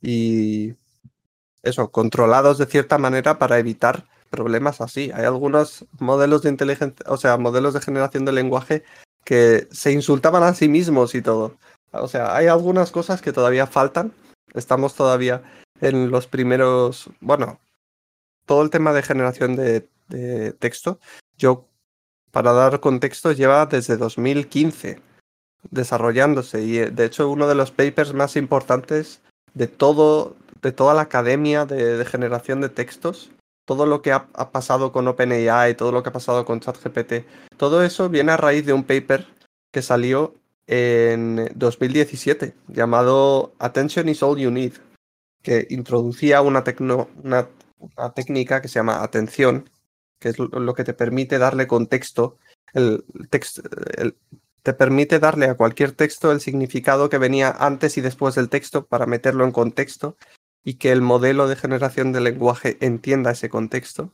[0.00, 0.74] y
[1.62, 5.10] eso, controlados de cierta manera para evitar problemas así.
[5.14, 8.84] Hay algunos modelos de inteligencia, o sea, modelos de generación de lenguaje
[9.24, 11.56] que se insultaban a sí mismos y todo.
[12.00, 14.12] O sea, hay algunas cosas que todavía faltan.
[14.54, 15.42] Estamos todavía
[15.80, 17.60] en los primeros, bueno,
[18.46, 19.88] todo el tema de generación de,
[20.58, 21.00] texto,
[21.38, 21.66] yo,
[22.30, 25.00] para dar contexto, lleva desde 2015
[25.70, 29.22] desarrollándose y de hecho uno de los papers más importantes
[29.54, 33.30] de todo de toda la academia de, de generación de textos
[33.64, 37.26] todo lo que ha, ha, pasado con OpenAI todo lo que ha pasado con ChatGPT
[37.56, 39.26] todo eso viene a raíz de un paper
[39.72, 40.34] que salió
[40.66, 44.72] en 2017 llamado Attention is all you need
[45.42, 46.64] que introducía una,
[47.22, 47.48] una,
[48.14, 49.68] técnica que se llama atención
[50.18, 52.38] que es lo que te permite darle contexto
[52.72, 53.60] el, text,
[54.64, 58.86] te permite darle a cualquier texto el significado que venía antes y después del texto
[58.86, 60.16] para meterlo en contexto
[60.64, 64.10] y que el modelo de generación de lenguaje entienda ese contexto.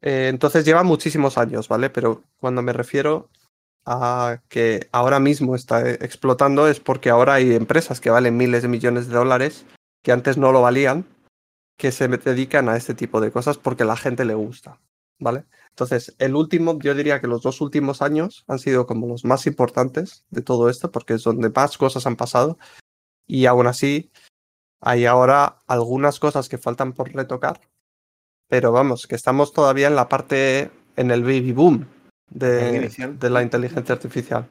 [0.00, 1.88] Eh, entonces lleva muchísimos años, ¿vale?
[1.88, 3.30] Pero cuando me refiero
[3.84, 8.68] a que ahora mismo está explotando es porque ahora hay empresas que valen miles de
[8.68, 9.66] millones de dólares
[10.02, 11.06] que antes no lo valían,
[11.76, 14.80] que se dedican a este tipo de cosas porque la gente le gusta,
[15.18, 15.44] ¿vale?
[15.70, 19.46] Entonces, el último, yo diría que los dos últimos años han sido como los más
[19.46, 22.58] importantes de todo esto, porque es donde más cosas han pasado.
[23.26, 24.10] Y aún así,
[24.80, 27.60] hay ahora algunas cosas que faltan por retocar.
[28.48, 31.86] Pero vamos, que estamos todavía en la parte, en el baby boom
[32.28, 34.48] de, de la inteligencia artificial.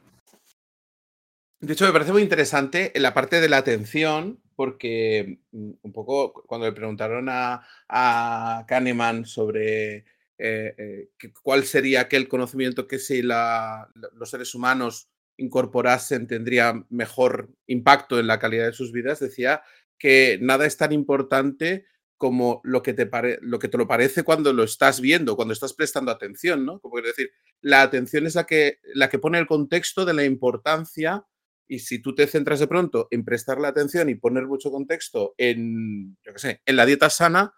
[1.60, 6.32] De hecho, me parece muy interesante en la parte de la atención, porque un poco
[6.32, 10.04] cuando le preguntaron a, a Kahneman sobre
[10.38, 11.08] eh, eh,
[11.40, 18.26] cuál sería aquel conocimiento que si la, los seres humanos incorporasen tendría mejor impacto en
[18.26, 19.62] la calidad de sus vidas, decía
[19.98, 21.86] que nada es tan importante
[22.22, 25.52] como lo que te, pare, lo, que te lo parece cuando lo estás viendo, cuando
[25.54, 26.78] estás prestando atención, ¿no?
[26.78, 31.26] Como decir, la atención es la que, la que pone el contexto de la importancia
[31.66, 35.34] y si tú te centras de pronto en prestar la atención y poner mucho contexto
[35.36, 37.56] en, yo qué sé, en la dieta sana,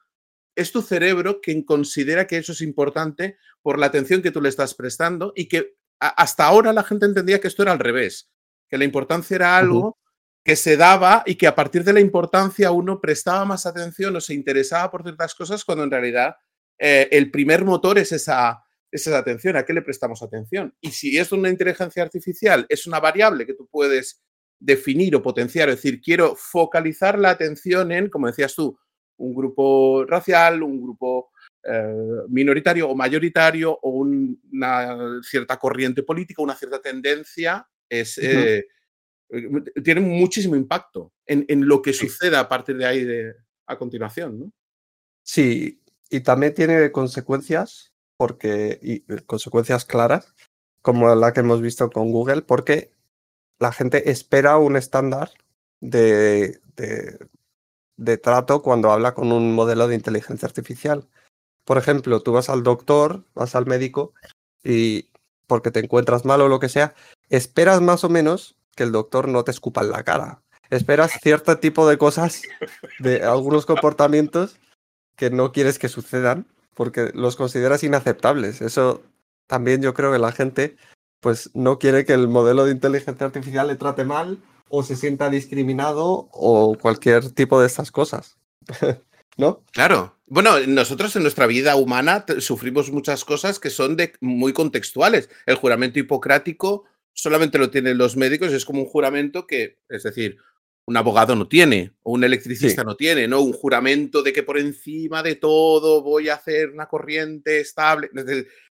[0.56, 4.48] es tu cerebro quien considera que eso es importante por la atención que tú le
[4.48, 8.30] estás prestando y que hasta ahora la gente entendía que esto era al revés,
[8.70, 10.03] que la importancia era algo uh -huh.
[10.44, 14.20] Que se daba y que a partir de la importancia uno prestaba más atención o
[14.20, 16.36] se interesaba por ciertas cosas cuando en realidad
[16.78, 20.74] eh, el primer motor es esa, esa atención, ¿a qué le prestamos atención?
[20.82, 24.22] Y si es una inteligencia artificial, es una variable que tú puedes
[24.60, 28.78] definir o potenciar, es decir, quiero focalizar la atención en, como decías tú,
[29.16, 31.30] un grupo racial, un grupo
[31.62, 38.20] eh, minoritario o mayoritario o un, una cierta corriente política, una cierta tendencia, es, uh
[38.20, 38.44] -huh.
[38.46, 38.66] eh,
[39.82, 43.34] tiene muchísimo impacto en, en, lo que suceda a partir de ahí de,
[43.66, 44.38] a continuación.
[44.38, 44.52] ¿no?
[45.22, 50.34] Sí, y también tiene consecuencias, porque, y consecuencias claras,
[50.82, 52.92] como la que hemos visto con Google, porque
[53.58, 55.30] la gente espera un estándar
[55.80, 57.18] de, de,
[57.96, 61.08] de trato cuando habla con un modelo de inteligencia artificial.
[61.64, 64.12] Por ejemplo, tú vas al doctor, vas al médico
[64.62, 65.08] y
[65.46, 66.94] porque te encuentras mal o lo que sea,
[67.28, 70.42] esperas más o menos que el doctor no te escupa en la cara.
[70.70, 72.42] Esperas cierto tipo de cosas,
[72.98, 74.58] de algunos comportamientos
[75.16, 78.60] que no quieres que sucedan porque los consideras inaceptables.
[78.60, 79.02] Eso
[79.46, 80.76] también yo creo que la gente
[81.20, 85.30] pues no quiere que el modelo de inteligencia artificial le trate mal o se sienta
[85.30, 88.36] discriminado o cualquier tipo de estas cosas.
[89.36, 89.62] ¿No?
[89.72, 90.16] Claro.
[90.26, 95.28] Bueno, nosotros en nuestra vida humana sufrimos muchas cosas que son de, muy contextuales.
[95.46, 96.84] El juramento hipocrático
[97.14, 100.36] solamente lo tienen los médicos, es como un juramento que, es decir,
[100.86, 103.40] un abogado no tiene, o un electricista no tiene, ¿no?
[103.40, 108.10] Un juramento de que por encima de todo voy a hacer una corriente estable.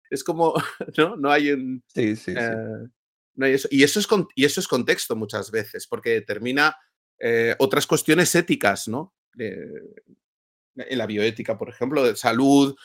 [0.09, 0.53] Es, como,
[0.97, 1.15] ¿no?
[1.15, 1.83] No hay un.
[1.87, 2.87] Sí, sí, eh,
[3.35, 3.67] no hay eso.
[3.71, 6.77] Y, eso es, y eso es contexto muchas veces, porque determina
[7.19, 9.15] eh, otras cuestiones éticas, ¿no?
[10.75, 12.75] en la bioética, por ejemplo, de salud.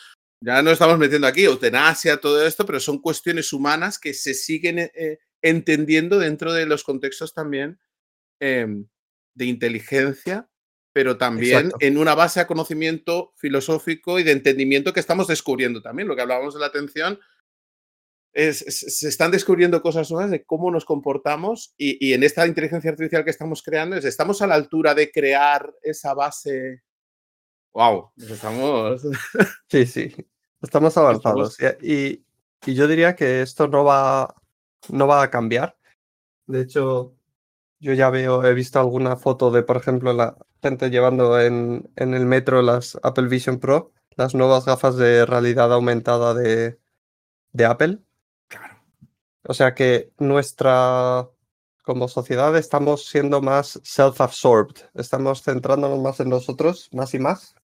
[0.40, 4.78] Ya no estamos metiendo aquí eutanasia, todo esto, pero son cuestiones humanas que se siguen
[4.78, 7.78] eh, entendiendo dentro de los contextos también
[8.40, 8.86] em,
[9.34, 10.48] de inteligencia,
[10.92, 16.08] pero también en una base de conocimiento filosófico y de entendimiento que estamos descubriendo también.
[16.08, 17.20] Lo que hablábamos de la atención,
[18.32, 23.24] es, se están descubriendo cosas nuevas de cómo nos comportamos y, en esta inteligencia artificial
[23.24, 26.82] que estamos creando, es, estamos a la altura de crear esa base.
[27.72, 28.12] ¡Wow!
[28.16, 29.02] Estamos.
[29.68, 30.14] Sí, sí.
[30.62, 31.58] Estamos avanzados.
[31.82, 32.24] Y,
[32.64, 34.34] y, yo diría que esto no va,
[34.88, 35.76] no va a cambiar.
[36.46, 37.14] De hecho,
[37.80, 42.14] yo ya veo, he visto alguna foto de, por ejemplo, la gente llevando en, en
[42.14, 46.78] el metro las Apple Vision Pro, las nuevas gafas de realidad aumentada de,
[47.52, 47.98] de Apple.
[48.48, 48.82] Claro.
[49.44, 51.28] O sea que nuestra,
[51.82, 57.54] como sociedad, estamos siendo más self-absorbed, estamos centrándonos más en nosotros, más y más.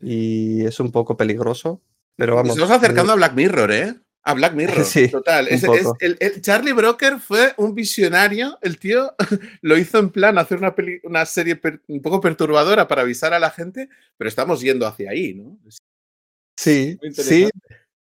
[0.00, 1.80] Y es un poco peligroso.
[2.16, 2.56] Pero vamos.
[2.56, 3.94] Estamos acercando a Black Mirror, ¿eh?
[4.24, 5.48] A Black Mirror, sí, total.
[5.48, 8.58] el, Charlie Broker fue un visionario.
[8.62, 9.14] El tío
[9.62, 13.50] lo hizo en plan hacer una, una serie un poco perturbadora para avisar a la
[13.50, 15.58] gente, pero estamos yendo hacia ahí, ¿no?
[16.56, 17.48] Sí, sí.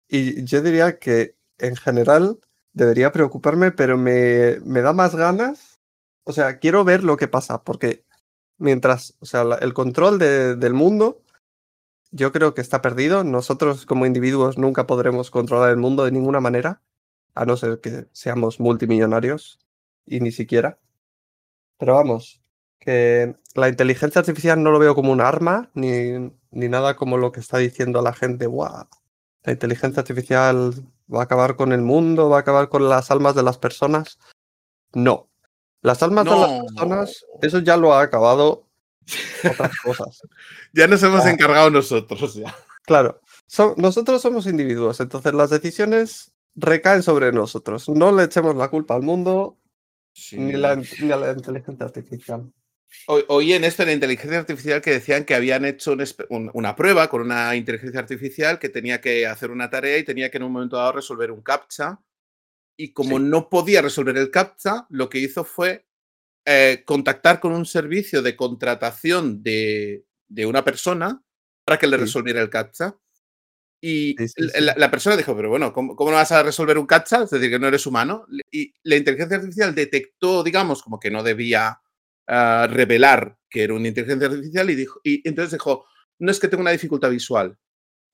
[0.08, 2.38] Y yo diría que en general
[2.72, 5.78] debería preocuparme, pero me, me da más ganas.
[6.24, 8.04] O sea, quiero ver lo que pasa, porque
[8.58, 11.22] mientras, o sea, el control de, del mundo
[12.16, 13.24] yo creo que está perdido.
[13.24, 16.82] Nosotros como individuos nunca podremos controlar el mundo de ninguna manera,
[17.34, 19.58] a no ser que seamos multimillonarios
[20.06, 20.78] y ni siquiera.
[21.78, 22.42] Pero vamos,
[22.80, 27.32] que la inteligencia artificial no lo veo como un arma, ni, ni nada como lo
[27.32, 28.86] que está diciendo la gente, ¡guau!
[29.42, 30.72] La inteligencia artificial
[31.12, 34.18] va a acabar con el mundo, va a acabar con las almas de las personas.
[34.92, 35.28] No.
[35.82, 38.65] Las almas de las personas, eso ya lo ha acabado
[39.50, 40.22] otras cosas.
[40.72, 42.34] ya nos hemos encargado nosotros.
[42.34, 42.54] Ya.
[42.82, 43.20] Claro,
[43.76, 47.88] nosotros somos individuos, entonces las decisiones recaen sobre nosotros.
[47.88, 49.58] No le echemos la culpa al mundo
[50.32, 52.52] ni, a la inteligencia artificial.
[53.08, 55.96] Oí en esto en la inteligencia artificial que decían que habían hecho
[56.28, 60.38] una prueba con una inteligencia artificial que tenía que hacer una tarea y tenía que
[60.38, 62.00] en un momento dado resolver un CAPTCHA.
[62.78, 65.85] Y como no podía resolver el CAPTCHA, lo que hizo fue
[66.48, 70.04] eh, contactar con un servicio de contratación de,
[70.46, 71.20] una persona
[71.64, 72.96] para que le resolviera el CAPTCHA.
[73.80, 74.14] Y
[74.60, 77.24] la, persona dijo, pero bueno, ¿cómo, no vas a resolver un CAPTCHA?
[77.24, 78.26] Es decir, que no eres humano.
[78.50, 81.80] Y la inteligencia artificial detectó, digamos, como que no debía
[82.28, 85.84] ah, revelar que era una inteligencia artificial y, dijo, y entonces dijo,
[86.20, 87.58] no es que tenga una dificultad visual,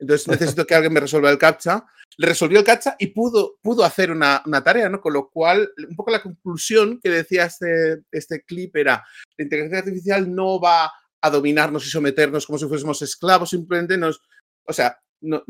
[0.02, 1.86] entonces necesito que alguien me resuelva el CAPTCHA.
[2.18, 5.00] Le resolvió el CAPTCHA y pudo, pudo hacer una, tarea, ¿no?
[5.00, 9.04] Con lo cual, un poco la conclusión que decía este, este clip era,
[9.36, 14.20] la inteligencia artificial no va a dominarnos y someternos como si fuésemos esclavos, simplemente nos,
[14.64, 15.44] o sea, no,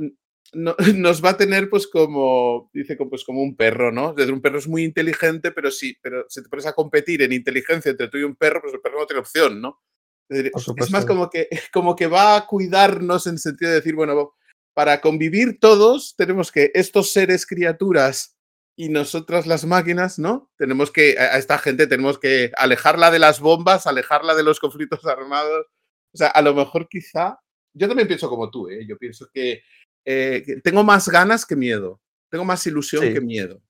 [0.53, 4.11] nos va a tener pues como, dice, pues como un perro, ¿no?
[4.11, 7.91] Un perro es muy inteligente, pero sí, pero si te pones a competir en inteligencia
[7.91, 9.81] entre tú y un perro, pues el perro no tiene opción, ¿no?
[10.29, 14.35] Es, más como que, como que va a cuidarnos en sentido de decir, bueno,
[14.74, 18.37] para convivir todos tenemos que estos seres criaturas
[18.76, 20.50] y nosotras las máquinas, ¿no?
[20.56, 25.04] Tenemos que, a esta gente tenemos que alejarla de las bombas, alejarla de los conflictos
[25.06, 25.66] armados.
[26.12, 27.38] O sea, a lo mejor quizá,
[27.75, 28.87] yo también pienso como tú, ¿eh?
[28.87, 29.62] Yo pienso que,
[30.04, 32.00] eh, tengo más ganas que miedo,
[32.31, 33.62] tengo más ilusión que miedo.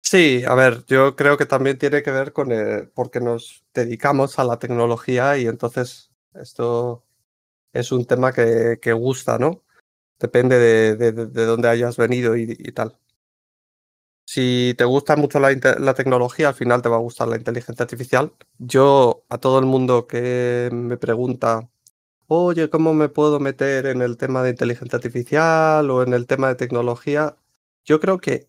[0.00, 4.38] Sí, a ver, yo creo que también tiene que ver con el, porque nos dedicamos
[4.38, 7.04] a la tecnología y entonces esto
[7.74, 9.62] es un tema que, que gusta, ¿no?
[10.18, 12.96] Depende de, de, de, dónde hayas venido y, tal.
[14.26, 17.82] Si te gusta mucho la, la, tecnología, al final te va a gustar la inteligencia
[17.82, 18.32] artificial.
[18.58, 21.68] Yo, a todo el mundo que me pregunta,
[22.28, 26.48] oye, ¿cómo me puedo meter en el tema de inteligencia artificial o en el tema
[26.48, 27.36] de tecnología?
[27.84, 28.48] Yo creo que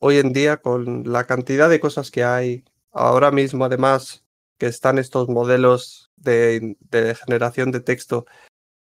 [0.00, 4.24] hoy en día, con la cantidad de cosas que hay, ahora mismo además
[4.58, 8.26] que están estos modelos de, de generación de texto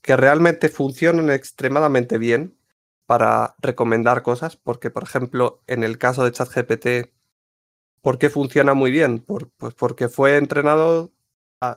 [0.02, 2.58] que realmente funcionan extremadamente bien
[3.06, 7.12] para recomendar cosas, porque por ejemplo, en el caso de ChatGPT,
[8.00, 9.20] ¿por qué funciona muy bien?
[9.20, 11.12] Pues porque fue entrenado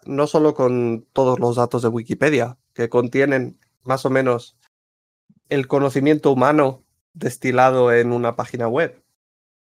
[0.05, 4.57] no solo con todos los datos de Wikipedia, que contienen más o menos
[5.49, 9.03] el conocimiento humano destilado en una página web,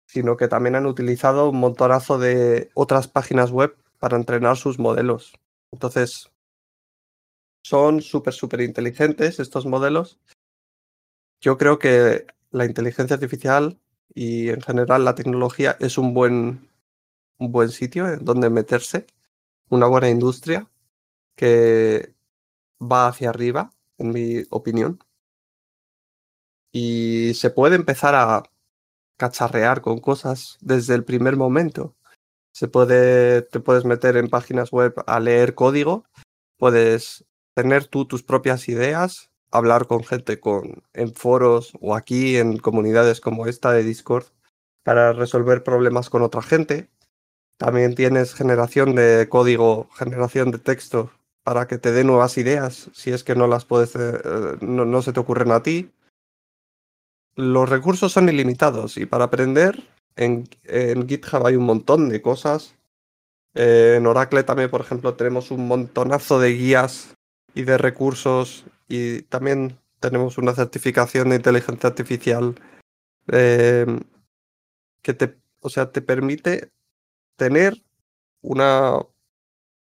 [0.05, 5.33] sino que también han utilizado un montonazo de otras páginas web para entrenar sus modelos.
[5.71, 6.30] Entonces,
[7.63, 10.19] son súper, súper inteligentes estos modelos.
[11.39, 13.79] Yo creo que la inteligencia artificial
[14.13, 16.69] y en general la tecnología es un buen,
[17.37, 19.07] un buen sitio en donde meterse,
[19.69, 20.69] una buena industria
[21.35, 22.13] que
[22.81, 24.99] va hacia arriba, en mi opinión.
[26.71, 28.43] Y se puede empezar a
[29.17, 31.95] cacharrear con cosas desde el primer momento.
[32.53, 36.05] Se puede, te puedes meter en páginas web a leer código,
[36.57, 37.25] puedes
[37.61, 43.21] tener tú tus propias ideas, hablar con gente con, en foros o aquí en comunidades
[43.21, 44.25] como esta de Discord
[44.81, 46.89] para resolver problemas con otra gente.
[47.57, 51.11] También tienes generación de código, generación de texto
[51.43, 55.03] para que te dé nuevas ideas si es que no las puedes, eh, no, no
[55.03, 55.91] se te ocurren a ti.
[57.35, 62.75] Los recursos son ilimitados y para aprender en, en GitHub hay un montón de cosas.
[63.53, 67.13] En Oracle también, por ejemplo, tenemos un montonazo de guías
[67.53, 72.55] y de recursos y también tenemos una certificación de inteligencia artificial
[73.31, 73.85] eh,
[75.01, 76.71] que te, o sea, te permite
[77.35, 77.81] tener
[78.41, 78.99] una,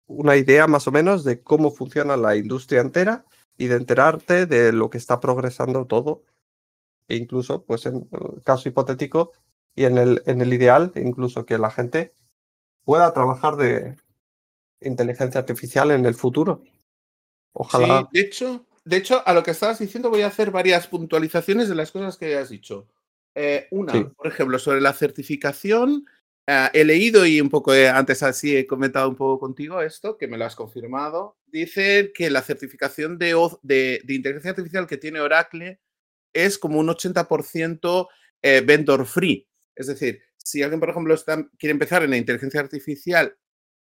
[0.06, 3.24] una idea más o menos de cómo funciona la industria entera
[3.58, 6.22] y de enterarte de lo que está progresando todo.
[7.08, 8.08] E incluso, pues en
[8.44, 9.32] caso hipotético
[9.74, 12.14] y en el, en el ideal, incluso que la gente
[12.84, 13.96] pueda trabajar de
[14.80, 16.62] inteligencia artificial en el futuro.
[17.58, 18.08] Ojalá.
[18.12, 21.68] Sí, de hecho, de hecho, a lo que estabas diciendo voy a hacer varias puntualizaciones
[21.68, 22.86] de las cosas que has dicho.
[23.34, 26.06] Eh, una, por ejemplo, sobre la certificación.
[26.46, 30.28] Eh, he leído y un poco antes así he comentado un poco contigo esto, que
[30.28, 31.38] me lo has confirmado.
[31.46, 35.80] Dice que la certificación de, de, inteligencia artificial que tiene Oracle
[36.32, 38.08] es como un 80%
[38.42, 39.48] eh, vendor free.
[39.74, 43.36] Es decir, si alguien, por ejemplo, está, quiere empezar en la inteligencia artificial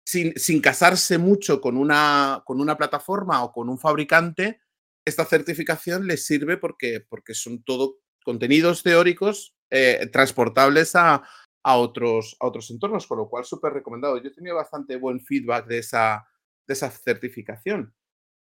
[0.08, 4.62] sin, casarse mucho con una, con una plataforma o con un fabricante,
[5.04, 11.24] esta certificación les sirve porque, porque son todo contenidos teóricos eh, transportables a,
[11.62, 14.18] a, otros, a otros entornos, con lo cual súper recomendado.
[14.22, 16.26] Yo he tenido bastante buen feedback de esa,
[16.66, 17.94] de esa certificación.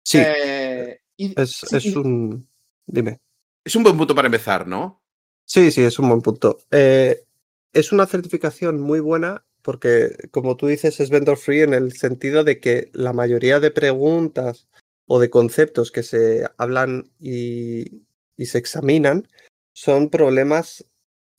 [0.04, 0.18] Sí.
[0.20, 2.46] Eh, es, un.
[2.86, 3.18] Dime.
[3.64, 5.02] Es un buen punto para empezar, ¿no?
[5.46, 6.58] Sí, sí, es un buen punto.
[6.70, 7.24] Eh,
[7.72, 12.44] es una certificación muy buena porque como tú dices es vendor free en el sentido
[12.44, 14.68] de que la mayoría de preguntas
[15.08, 18.04] o de conceptos que se hablan y,
[18.38, 19.26] se examinan
[19.74, 20.86] son problemas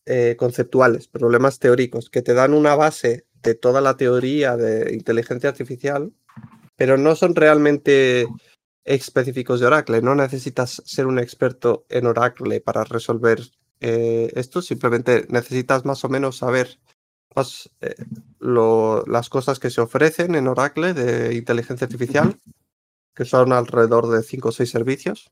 [0.05, 5.49] eh, conceptuales, problemas teóricos, que te dan una base de toda la teoría de inteligencia
[5.49, 6.11] artificial,
[6.75, 8.27] pero no son realmente
[8.83, 10.01] específicos de Oracle.
[10.01, 13.39] No necesitas ser un experto en Oracle para resolver
[13.79, 16.77] eh, esto, simplemente necesitas más o menos saber
[17.81, 17.95] eh,
[18.39, 22.39] las cosas que se ofrecen en Oracle de inteligencia artificial,
[23.13, 25.31] que son alrededor de 5 o 6 servicios.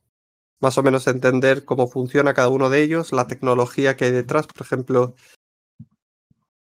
[0.59, 4.47] Más o menos entender cómo funciona cada uno de ellos, la tecnología que hay detrás,
[4.47, 5.15] por ejemplo,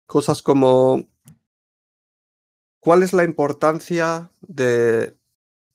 [0.06, 1.08] cosas como
[2.80, 5.18] cuál es la importancia del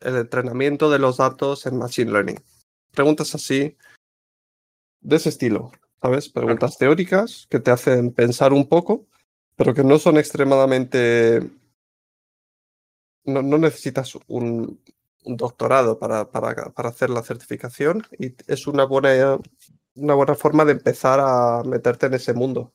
[0.01, 2.42] el entrenamiento de los datos en Machine Learning.
[2.92, 3.76] Preguntas así,
[5.01, 6.28] de ese estilo, ¿sabes?
[6.28, 9.09] Preguntas teóricas que te hacen pensar un poco
[9.61, 11.42] pero que no son extremadamente...
[13.24, 14.80] No, necesitas un,
[15.22, 19.38] doctorado para, para, para, hacer la certificación y es una buena,
[19.96, 22.72] una buena forma de empezar a meterte en ese mundo.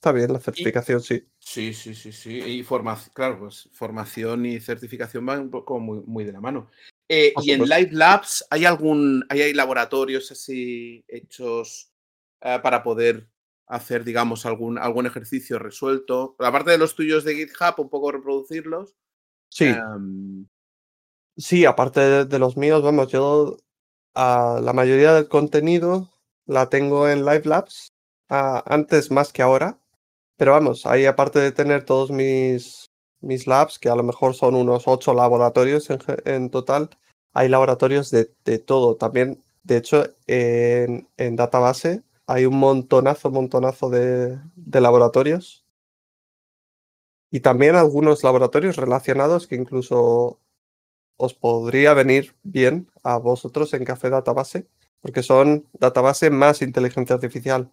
[0.00, 1.24] Está bien la certificación, sí.
[1.38, 2.40] Sí, sí, sí, sí.
[2.40, 6.68] Y formación, claro, pues formación y certificación van un poco muy, muy de la mano.
[7.08, 11.92] Eh, y en Live Labs, ¿hay algún, hay, laboratorios así hechos
[12.40, 13.28] eh, para poder
[13.66, 16.36] hacer, digamos, algún, algún ejercicio resuelto.
[16.38, 18.94] Aparte de los tuyos de GitHub, un poco reproducirlos.
[19.48, 19.66] Sí.
[19.66, 20.46] Em,
[21.36, 23.56] sí, aparte de, los míos, vamos, yo
[24.14, 26.10] a la mayoría del contenido
[26.46, 27.92] la tengo en Live Labs,
[28.28, 29.78] antes más que ahora.
[30.36, 32.90] Pero vamos, ahí aparte de tener todos mis,
[33.20, 36.90] mis labs, que a lo mejor son unos ocho laboratorios en, en total,
[37.32, 38.96] hay laboratorios de, de, todo.
[38.96, 44.38] También, de hecho, en, en Database hay un montonazo, montonazo de,
[44.80, 45.64] laboratorios.
[47.30, 50.40] Y también algunos laboratorios relacionados que incluso
[51.16, 54.66] os podría venir bien a vosotros en Café Database,
[55.00, 57.70] porque son database más inteligencia artificial.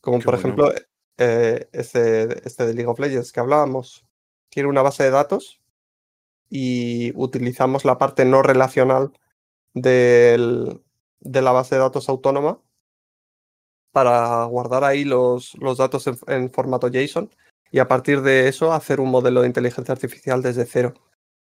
[0.00, 0.68] Como Qué por bueno.
[0.68, 0.86] ejemplo,
[1.18, 4.06] eh, este, este de League of Legends que hablábamos.
[4.50, 5.60] Tiene una base de datos
[6.48, 9.12] y utilizamos la parte no relacional
[9.74, 10.82] del-
[11.20, 12.60] de la base de datos autónoma
[13.96, 17.34] para guardar ahí los, los datos en, en formato JSON
[17.70, 20.92] y a partir de eso hacer un modelo de inteligencia artificial desde cero.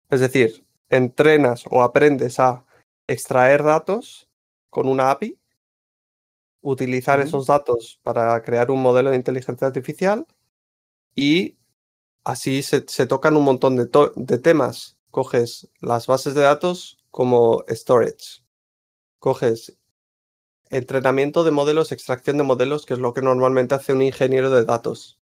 [0.09, 2.65] Es decir, entrenas o aprendes a
[3.05, 4.27] extraer datos
[4.71, 5.37] con una API,
[6.61, 10.25] utilizar esos datos para crear un modelo de inteligencia artificial
[11.13, 11.59] y
[12.23, 14.97] así se, se tocan un montón de, de temas.
[15.11, 18.43] Coges las bases de datos como storage,
[19.19, 19.77] coges
[20.72, 24.65] entrenamiento de modelos, extracción de modelos, que es lo que normalmente hace un ingeniero de
[24.65, 25.19] datos.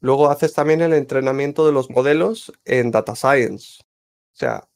[0.00, 3.82] Luego haces también el entrenamiento de los modelos en data science.
[4.34, 4.68] O sea,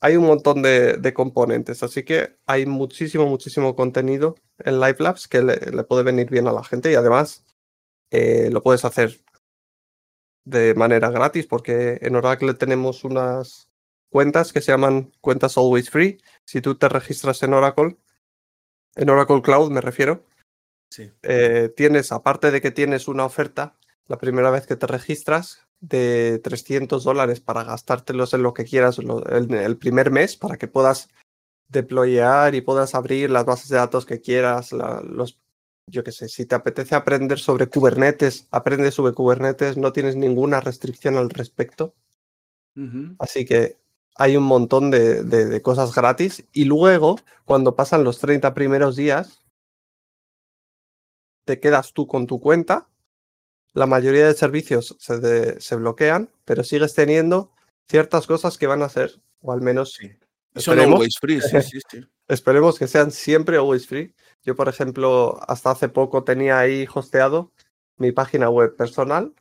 [0.00, 5.42] hay un montón de, componentes, así que hay muchísimo, muchísimo contenido en Live Labs que
[5.42, 7.44] le, le puede venir bien a la gente y además
[8.10, 9.24] eh, lo puedes hacer
[10.44, 13.70] de manera gratis porque en Oracle tenemos unas
[14.10, 16.18] cuentas que se llaman cuentas always free.
[16.44, 17.96] Si tú te registras en Oracle,
[18.96, 20.24] en Oracle Cloud me refiero,
[20.90, 21.10] Sí.
[21.22, 23.76] eh, tienes, aparte de que tienes una oferta,
[24.06, 28.98] la primera vez que te registras, de 300 dólares para gastártelos en lo que quieras
[28.98, 31.08] lo- el, el primer mes, para que puedas
[31.68, 35.38] deployar y puedas abrir las bases de datos que quieras, la- los,
[35.90, 40.60] yo qué sé, si te apetece aprender sobre Kubernetes, aprende sobre Kubernetes, no tienes ninguna
[40.60, 41.94] restricción al respecto.
[43.18, 43.76] Así que
[44.16, 46.44] hay un montón de, de- de cosas gratis.
[46.52, 49.44] Y luego, cuando pasan los 30 primeros días,
[51.44, 52.88] te quedas tú con tu cuenta.
[53.72, 57.50] La mayoría de servicios se, de- se bloquean, pero sigues teniendo
[57.88, 60.10] ciertas cosas que van a ser, o al menos Sí.
[60.54, 60.94] Esperemos.
[60.94, 62.00] always free, sí, sí, sí.
[62.28, 64.14] esperemos que sean siempre always free.
[64.44, 67.50] Yo, por ejemplo, hasta hace poco tenía ahí hosteado
[67.96, 69.34] mi página web personal,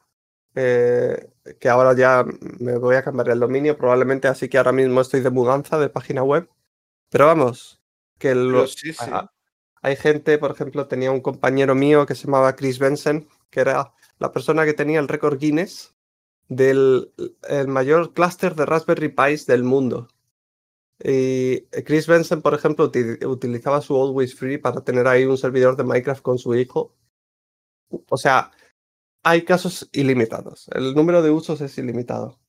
[0.56, 1.30] eh,
[1.60, 2.26] que ahora ya
[2.60, 5.90] me voy a cambiar el dominio probablemente, así que ahora mismo estoy de mudanza de
[5.90, 6.50] página web.
[7.10, 7.82] Pero vamos,
[8.18, 8.92] que Pero lo- sí,
[9.82, 13.94] hay gente, por ejemplo, tenía un compañero mío que se llamaba Chris Benson, que era
[14.18, 15.94] la persona que tenía el récord Guinness
[16.48, 17.12] del
[17.50, 20.08] el mayor clúster de Raspberry Pis del mundo.
[21.04, 25.76] Y Chris Benson, por ejemplo, uti- utilizaba su Always Free para tener ahí un servidor
[25.76, 26.96] de Minecraft con su hijo.
[28.10, 28.52] O sea,
[29.24, 30.68] hay casos ilimitados.
[30.74, 32.40] El número de usos es ilimitado.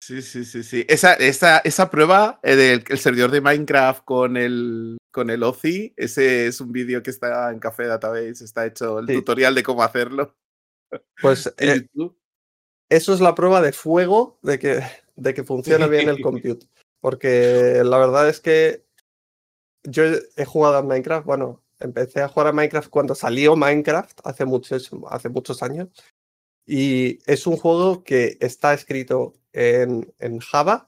[0.00, 0.84] Sí, sí, sí, sí.
[0.88, 5.94] Esa, esa, esa prueba eh, del el servidor de Minecraft con el, con el OCI,
[5.96, 9.14] ese es un vídeo que está en Café Database, está hecho el Sí.
[9.14, 10.36] tutorial de cómo hacerlo
[11.20, 11.86] Pues eh,
[12.88, 14.80] eso es la prueba de fuego de que,
[15.16, 16.66] de que funciona bien el compute.
[17.00, 18.84] Porque la verdad es que
[19.84, 20.04] yo
[20.36, 24.90] he jugado a Minecraft, bueno, empecé a jugar a Minecraft cuando salió Minecraft hace muchos,
[25.10, 25.88] hace muchos años.
[26.66, 30.86] Y es un juego que está escrito en, en Java,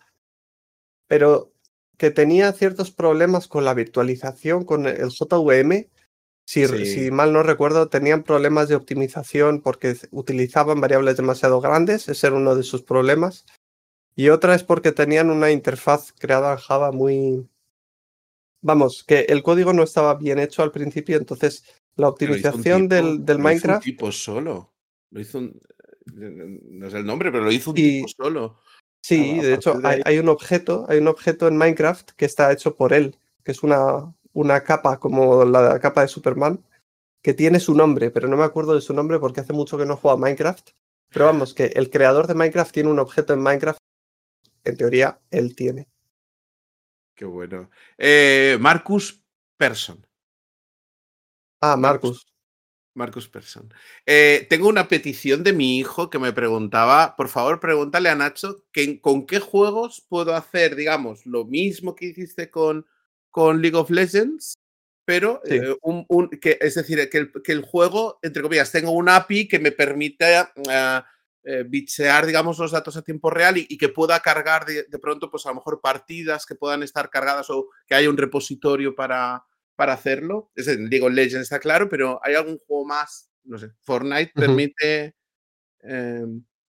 [1.06, 1.52] pero
[1.96, 5.88] que tenía ciertos problemas con la virtualización, con el JVM.
[6.46, 6.86] Si, Sí.
[6.86, 12.36] si mal no recuerdo, tenían problemas de optimización porque utilizaban variables demasiado grandes, ese era
[12.36, 13.46] uno de sus problemas.
[14.16, 17.48] Y otra es porque tenían una interfaz creada en Java muy...
[18.62, 21.64] Vamos, que el código no estaba bien hecho al principio, entonces
[21.96, 23.84] la optimización tipo, del, del lo hizo un Minecraft...
[23.84, 24.72] tipo solo.
[25.10, 25.60] Lo hizo un.
[26.12, 28.60] No sé el nombre, pero lo hizo un Y- tipo solo.
[29.02, 32.52] Sí, a de hecho de hay, un objeto, hay un objeto en Minecraft que está
[32.52, 36.62] hecho por él, que es una, una capa como la capa de Superman,
[37.22, 39.86] que tiene su nombre, pero no me acuerdo de su nombre porque hace mucho que
[39.86, 40.70] no juego a Minecraft.
[41.08, 43.78] Pero vamos, que el creador de Minecraft tiene un objeto en Minecraft,
[44.64, 45.88] en teoría él tiene.
[47.20, 47.68] Qué bueno.
[47.98, 49.22] Eh, Marcus
[49.58, 50.06] Persson.
[51.60, 52.26] Ah, Marcus.
[52.94, 53.28] Marcus.
[53.28, 53.70] Persson.
[54.06, 58.64] Eh, tengo una petición de mi hijo que me preguntaba, por favor, pregúntale a Nacho
[58.72, 62.86] que, con qué juegos puedo hacer, digamos, lo mismo que hiciste con,
[63.30, 64.54] con League of Legends,
[65.04, 65.56] pero Sí.
[65.56, 69.10] eh, un, un- que, es decir, que el, que el juego, entre comillas, tenga un
[69.10, 71.06] API que me permita ah,
[71.42, 74.98] eh, bitsear, digamos, los datos a tiempo real y, y que pueda cargar de, de
[74.98, 78.94] pronto, pues a lo mejor partidas que puedan estar cargadas o que haya un repositorio
[78.94, 79.44] para,
[79.76, 80.50] para hacerlo.
[80.54, 83.30] Es en League of Legends está claro, pero ¿hay algún juego más?
[83.44, 85.16] No sé, Fortnite permite...
[85.82, 86.26] eh,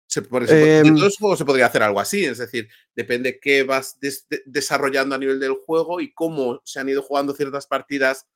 [0.06, 0.86] se, por de Em.
[0.88, 4.42] todos los juegos se podría hacer algo así, es decir, depende qué vas des- de-
[4.44, 8.26] desarrollando a nivel del juego y cómo se han ido jugando ciertas partidas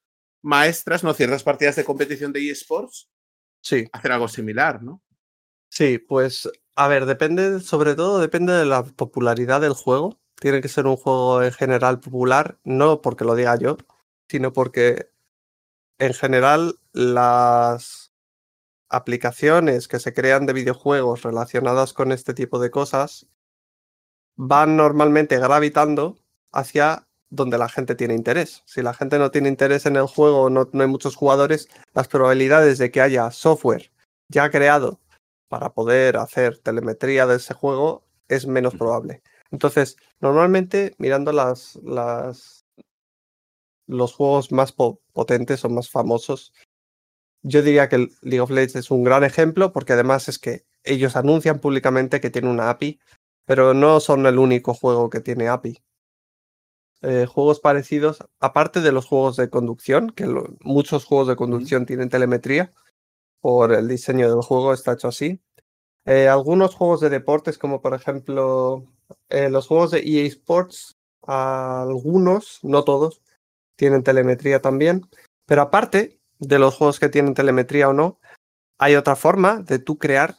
[0.41, 3.11] maestras, no ciertas partidas de competición de eSports,
[3.61, 5.03] Sí, hacer algo similar, ¿no?
[5.75, 10.19] Sí, pues a ver, depende, sobre todo depende de la popularidad del juego.
[10.41, 13.77] tiene que ser un juego en general popular, no porque lo diga yo,
[14.29, 15.11] sino porque
[15.99, 18.13] en general las
[18.89, 23.27] aplicaciones que se crean de videojuegos relacionadas con este tipo de cosas
[24.37, 26.19] van normalmente gravitando
[26.53, 28.63] hacia donde la gente tiene interés.
[28.67, 32.09] Si la gente no tiene interés en el juego, no, no hay muchos jugadores, las
[32.09, 33.91] probabilidades de que haya software
[34.29, 35.01] ya creado
[35.55, 39.23] para poder hacer telemetría de ese juego es menos probable.
[39.53, 42.67] Entonces, normalmente mirando las, las
[43.87, 46.53] los juegos más potentes o más famosos,
[47.43, 51.15] yo diría que League of Legends es un gran ejemplo porque además es que ellos
[51.15, 52.99] anuncian públicamente que tiene una API,
[53.45, 55.85] pero no son el único juego que tiene API.
[57.03, 60.27] Eh, juegos parecidos, aparte de los juegos de conducción, que
[60.63, 62.75] muchos juegos de conducción tienen telemetría,
[63.45, 65.39] por el diseño del juego está hecho así.
[66.07, 68.87] Eh, algunos juegos de deportes, como por ejemplo
[69.29, 73.21] eh, los juegos de EA Sports, algunos, no todos,
[73.77, 75.03] tienen telemetría también.
[75.45, 78.19] Pero aparte de los juegos que tienen telemetría o no,
[78.79, 80.39] hay otra forma de tú crear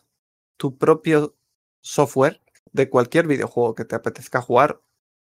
[0.58, 1.36] tu propio
[1.82, 2.41] software
[2.72, 4.82] de cualquier videojuego que te apetezca jugar,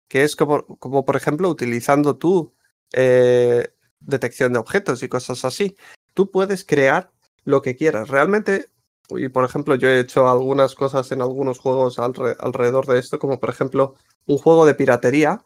[0.07, 0.63] que es como,
[1.05, 2.55] por ejemplo utilizando tu
[2.93, 3.67] eh,
[3.99, 5.75] detección de objetos y cosas así.
[6.13, 7.11] Tú puedes crear
[7.45, 8.09] lo que quieras.
[8.09, 8.67] Realmente,
[9.09, 13.39] y por ejemplo, yo he hecho algunas cosas en algunos juegos alrededor de esto, como
[13.39, 15.41] por ejemplo un juego de piratería.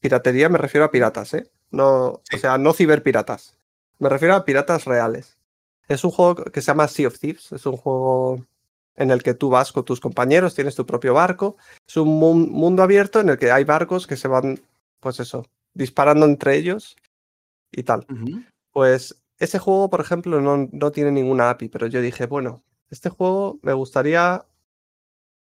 [0.00, 1.50] Piratería me refiero a piratas, ¿eh?
[1.70, 3.56] No, o sea, no ciberpiratas.
[3.98, 5.36] Me refiero a piratas reales.
[5.88, 7.52] Es un juego que se llama Sea of Thieves.
[7.52, 8.44] Es un juego
[8.96, 11.56] en el que tú vas con tus compañeros, tienes tu propio barco.
[11.86, 14.60] Es un mundo abierto en el que hay barcos que se van,
[15.00, 16.96] pues eso, disparando entre ellos
[17.72, 18.06] y tal.
[18.72, 23.10] Pues ese juego, por ejemplo, no, no tiene ninguna API, pero yo dije, bueno, este
[23.10, 24.46] juego me gustaría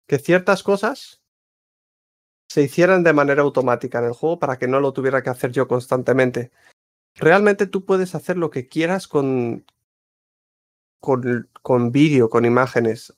[0.06, 1.22] que ciertas cosas
[2.48, 5.52] se hicieran de manera automática en el juego para que no lo tuviera que hacer
[5.52, 6.50] yo constantemente.
[7.14, 9.64] Realmente tú puedes hacer lo que quieras con,
[11.00, 13.14] con, con vídeo, con imágenes.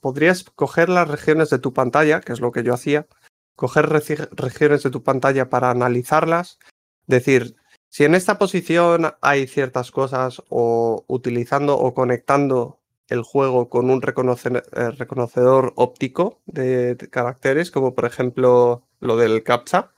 [0.00, 3.06] Podrías coger las regiones de tu pantalla, que es lo que yo hacía,
[3.54, 6.58] coger regiones de tu pantalla para analizarlas,
[7.06, 7.54] decir,
[7.92, 14.00] si en esta posición hay ciertas cosas o utilizando o conectando el juego con un
[14.02, 19.92] eh, reconocedor óptico de, caracteres, como por ejemplo lo del CAPTCHA,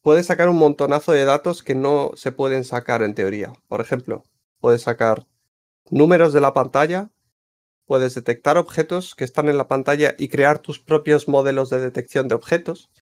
[0.00, 3.52] puedes sacar un montonazo de datos que no se pueden sacar en teoría.
[3.66, 4.22] Por ejemplo,
[4.60, 5.26] puedes sacar
[5.90, 7.10] números de la pantalla,
[7.84, 12.28] puedes detectar objetos que están en la pantalla y crear tus propios modelos de detección
[12.28, 12.92] de objetos.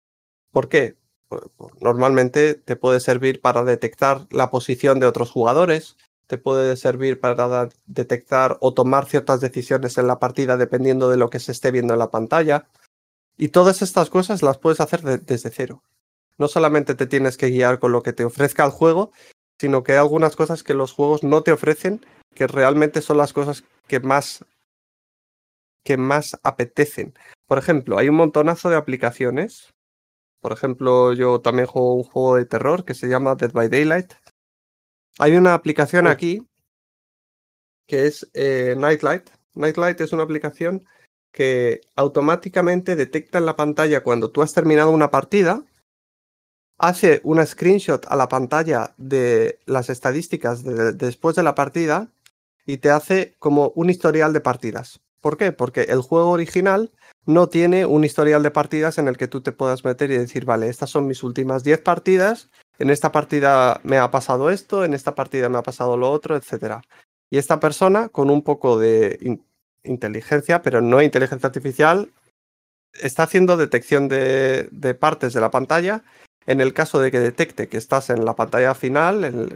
[0.53, 0.99] ¿Por qué?
[1.81, 7.68] Normalmente te puede servir para detectar la posición de otros jugadores, te puede servir para
[7.87, 11.93] detectar o tomar ciertas decisiones en la partida dependiendo de lo que se esté viendo
[11.93, 12.68] en la pantalla.
[13.37, 15.83] Y todas estas cosas las puedes hacer desde cero.
[16.39, 19.12] No solamente te tienes que guiar con lo que te ofrezca el juego,
[19.61, 22.05] sino que hay algunas cosas que los juegos no te ofrecen
[22.35, 24.45] que realmente son las cosas que más
[25.85, 27.14] que más apetecen.
[27.47, 29.72] Por ejemplo, hay un montonazo de aplicaciones.
[30.41, 34.14] Por ejemplo, yo también juego un juego de terror que se llama Dead by Daylight.
[35.18, 36.11] Hay una aplicación oh.
[36.11, 36.47] aquí
[37.86, 39.28] que es eh, Nightlight.
[39.55, 40.86] Nightlight es una aplicación
[41.32, 45.64] que automáticamente detecta en la pantalla cuando tú has terminado una partida,
[46.78, 52.09] hace una screenshot a la pantalla de las estadísticas después de la partida
[52.64, 55.01] y te hace como un historial de partidas.
[55.21, 55.53] ¿Por qué?
[55.53, 56.91] Porque el juego original
[57.27, 60.45] no tiene un historial de partidas en el que tú te puedas meter y decir,
[60.45, 64.95] vale, estas son mis últimas 10 partidas, en esta partida me ha pasado esto, en
[64.95, 66.81] esta partida me ha pasado lo otro, etc.
[67.29, 69.39] Y esta persona, con un poco de
[69.85, 72.11] inteligencia, pero no inteligencia artificial,
[72.95, 76.03] está haciendo detección de, partes de la pantalla.
[76.47, 79.51] En el caso de que detecte que estás en la pantalla final,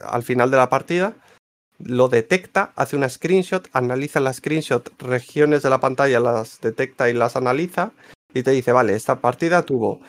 [0.00, 1.14] al final de la partida,
[1.78, 7.12] lo detecta, hace una screenshot, analiza la screenshot, regiones de la pantalla las detecta y
[7.12, 7.92] las analiza
[8.32, 10.00] y te dice, vale, esta partida tuvo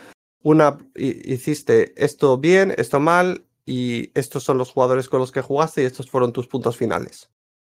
[0.44, 5.84] una, hiciste esto bien, esto mal y estos son los jugadores con los que jugaste
[5.84, 7.30] y estos fueron tus puntos finales.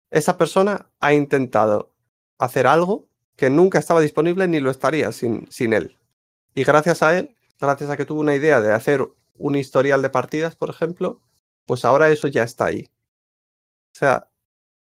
[0.09, 1.91] Esa persona ha intentado
[2.37, 5.97] hacer algo que nunca estaba disponible ni lo estaría sin, sin él.
[6.53, 10.09] Y gracias a él, gracias a que tuvo una idea de hacer un historial de
[10.09, 11.21] partidas, por ejemplo,
[11.65, 12.89] pues ahora eso ya está ahí.
[13.93, 14.29] O sea,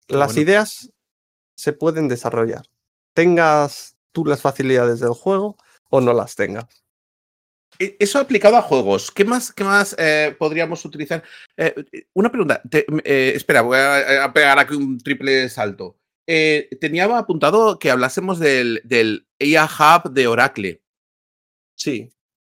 [0.09, 0.92] las ideas
[1.57, 2.66] se pueden desarrollar.
[3.14, 5.57] Tengas tú las facilidades del juego
[5.90, 6.66] o no las tengas.
[7.78, 11.22] E, eso aplicado a juegos, ¿qué más, qué más eh, podríamos utilizar?
[11.57, 11.74] Eh,
[12.14, 15.98] una pregunta, eh, espera, voy a, pegar aquí un triple salto.
[16.26, 20.82] tenía apuntado que hablásemos del, del AI Hub de Oracle.
[21.74, 22.11] Sí.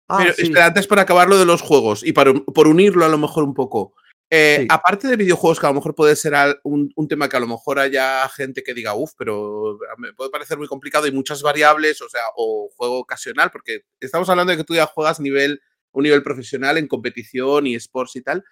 [0.08, 3.08] Ah, Pero espera, antes para acabar lo de los juegos y para, por unirlo a
[3.08, 3.94] lo mejor un poco.
[4.32, 7.48] Eh, aparte de videojuegos, que a lo mejor puede ser un, tema que a lo
[7.48, 12.00] mejor haya gente que diga, uff, pero me puede parecer muy complicado y muchas variables,
[12.00, 15.60] o sea, o juego ocasional, porque estamos hablando de que tú ya juegas nivel,
[15.90, 18.44] un nivel profesional en competición y sports y tal.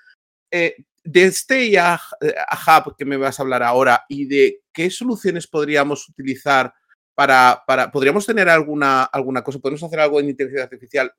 [0.51, 0.74] Eh,
[1.05, 2.35] de este ya, eh,
[2.66, 6.74] hub que me vas a hablar ahora y de qué soluciones podríamos utilizar
[7.14, 11.12] para, para podríamos tener alguna, alguna cosa, podemos hacer algo en inteligencia artificial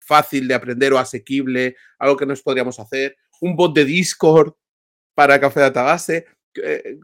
[0.00, 4.54] fácil de aprender o asequible, algo que nos podríamos hacer un bot de Discord
[5.14, 6.26] para Café Database.
[6.62, 6.98] Eh,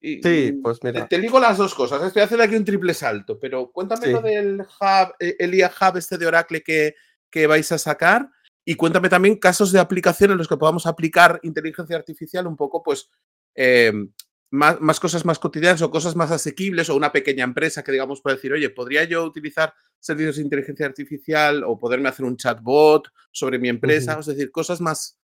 [0.00, 1.06] sí, pues mira.
[1.06, 2.02] Te, digo las dos cosas.
[2.02, 5.96] Estoy haciendo aquí un triple salto, pero cuéntame lo del hub, eh, el IA Hub
[5.96, 6.94] este de Oracle que,
[7.30, 8.28] que vais a sacar
[8.64, 12.82] y cuéntame también casos de aplicación en los que podamos aplicar inteligencia artificial un poco,
[12.82, 13.08] pues,
[13.54, 14.12] em,
[14.50, 18.20] más, más, cosas más cotidianas o cosas más asequibles o una pequeña empresa que digamos
[18.20, 23.08] puede decir, oye, ¿podría yo utilizar servicios de inteligencia artificial o poderme hacer un chatbot
[23.30, 24.18] sobre mi empresa?
[24.18, 25.19] Es decir, cosas más,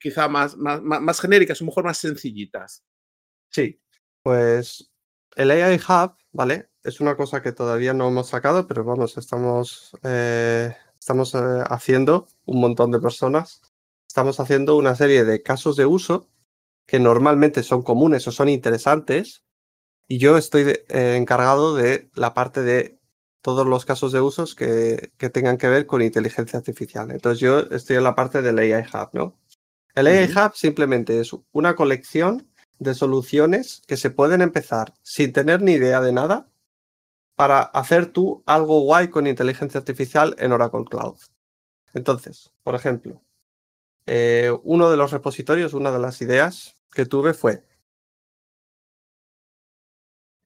[0.00, 2.84] quizá más, más, más, genéricas, a lo mejor más sencillitas.
[3.50, 3.80] Sí,
[4.22, 4.90] pues
[5.36, 6.70] el AI Hub, ¿vale?
[6.82, 11.38] Es una cosa que todavía no hemos sacado, pero vamos, estamos, eh, estamos eh,
[11.68, 13.60] haciendo un montón de personas.
[14.08, 16.28] Estamos haciendo una serie de casos de uso
[16.86, 19.44] que normalmente son comunes o son interesantes.
[20.08, 22.98] Y yo estoy eh, encargado de la parte de
[23.42, 27.10] todos los casos de usos que, tengan que ver con inteligencia artificial.
[27.10, 29.38] Entonces yo estoy en la parte del AI Hub, ¿no?
[29.94, 35.62] El AI Hub simplemente es una colección de soluciones que se pueden empezar sin tener
[35.62, 36.50] ni idea de nada
[37.34, 41.18] para hacer tú algo guay con inteligencia artificial en Oracle Cloud.
[41.94, 43.22] Entonces, por ejemplo,
[44.06, 47.64] eh, uno de los repositorios, una de las ideas que tuve fue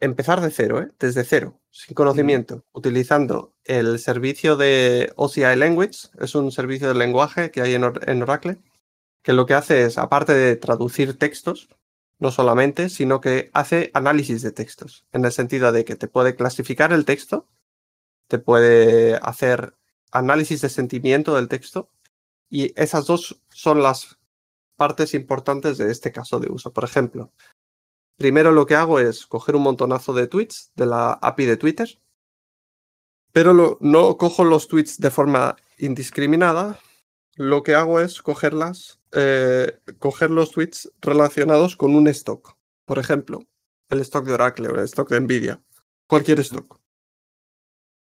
[0.01, 0.91] empezar de cero, ¿eh?
[0.99, 7.51] desde cero, sin conocimiento, utilizando el servicio de OCI Language, es un servicio de lenguaje
[7.51, 8.59] que hay en, Oracle,
[9.23, 11.69] que lo que hace es, aparte de traducir textos,
[12.19, 16.35] no solamente, sino que hace análisis de textos, en el sentido de que te puede
[16.35, 17.47] clasificar el texto,
[18.27, 19.75] te puede hacer
[20.13, 21.91] análisis de sentimiento del texto,
[22.49, 24.19] y esas dos son las
[24.77, 26.73] partes importantes de este caso de uso.
[26.73, 27.33] Por ejemplo,
[28.21, 31.89] Primero lo que hago es coger un montonazo de tweets de la API de Twitter,
[33.33, 36.79] pero no cojo los tweets de forma indiscriminada.
[37.37, 42.59] Lo que hago es cogerlas, eh, coger los tweets relacionados con un stock.
[42.85, 43.47] Por ejemplo,
[43.89, 45.63] el stock de Oracle o el stock de Nvidia.
[46.07, 46.79] Cualquier stock.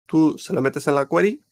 [0.07, 1.45] Tú se lo metes en la query,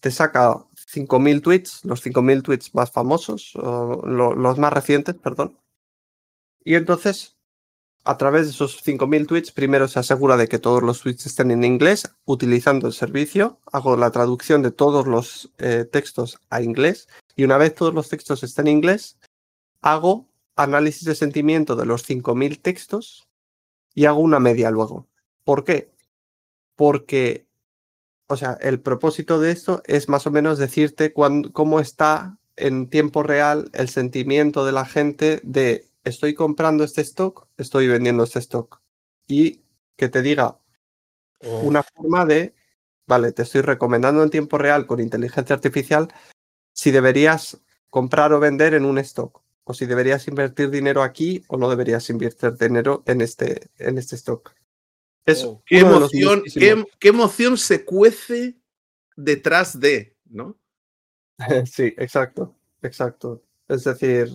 [0.00, 5.58] te saca 5.000 tweets, los 5.000 tweets más famosos, los más recientes, perdón.
[6.62, 7.39] Y entonces
[8.04, 11.50] a través de esos 5.000 tweets, primero se asegura de que todos los tweets estén
[11.50, 17.08] en inglés, utilizando el servicio, hago la traducción de todos los eh, textos a inglés
[17.36, 19.18] y una vez todos los textos estén en inglés,
[19.82, 23.28] hago análisis de sentimiento de los 5.000 textos
[23.94, 25.06] y hago una media luego.
[25.44, 25.92] ¿Por qué?
[26.76, 27.46] Porque,
[28.28, 33.22] o sea, el propósito de esto es más o menos decirte cómo está en tiempo
[33.22, 38.80] real el sentimiento de la gente de estoy comprando este stock, estoy vendiendo este stock.
[39.26, 39.62] Y
[39.96, 40.58] que te diga
[41.40, 41.60] oh.
[41.60, 42.54] una forma de,
[43.06, 46.08] vale, te estoy recomendando en tiempo real con inteligencia artificial
[46.72, 51.56] si deberías comprar o vender en un stock, o si deberías invertir dinero aquí o
[51.56, 54.54] no deberías invertir dinero en este, en este stock.
[55.26, 55.62] Es oh.
[55.66, 56.42] ¿Qué, emoción,
[56.98, 58.56] qué emoción se cuece
[59.16, 60.58] detrás de, ¿no?
[61.66, 63.44] sí, exacto, exacto.
[63.68, 64.30] Es decir,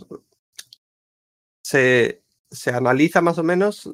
[1.66, 3.89] se, se analiza más o menos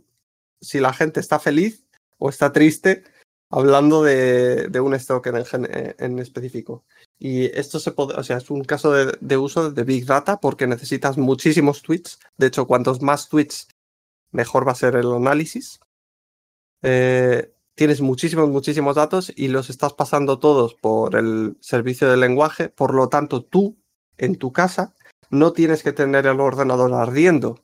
[0.59, 1.85] si la gente está feliz
[2.17, 3.05] o está triste
[3.49, 6.83] hablando de, de un stock en, en, específico.
[7.17, 10.41] Y esto se puede, o sea, es un caso de, de, uso de Big Data
[10.41, 12.19] porque necesitas muchísimos tweets.
[12.37, 13.69] De hecho, cuantos más tweets,
[14.31, 15.79] mejor va a ser el análisis.
[16.81, 22.67] Eh, tienes muchísimos, muchísimos datos y los estás pasando todos por el servicio de lenguaje.
[22.67, 23.77] Por lo tanto, tú,
[24.17, 24.93] en tu casa,
[25.31, 27.59] no tienes que tener el ordenador ardiendo,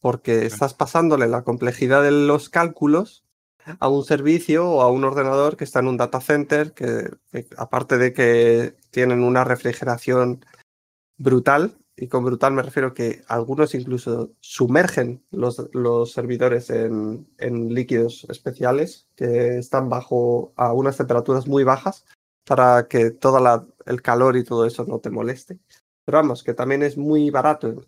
[0.00, 3.24] porque estás pasándole la complejidad de los cálculos
[3.78, 7.10] a un servicio o a un ordenador que está en un data center, que,
[7.56, 10.44] aparte de que tienen una refrigeración
[11.18, 17.74] brutal, y con brutal me refiero que algunos incluso sumergen los, los servidores en, en,
[17.74, 22.06] líquidos especiales que están bajo a unas temperaturas muy bajas
[22.46, 25.58] para que todo el calor y todo eso no te moleste.
[26.04, 27.86] Pero vamos, que también es muy barato,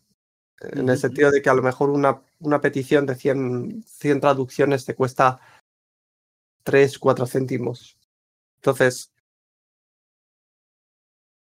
[0.61, 4.85] en el sentido de que a lo mejor una, una petición de 100, 100 traducciones
[4.85, 5.41] te cuesta
[6.63, 7.99] 3, 4 céntimos.
[8.57, 9.13] Entonces,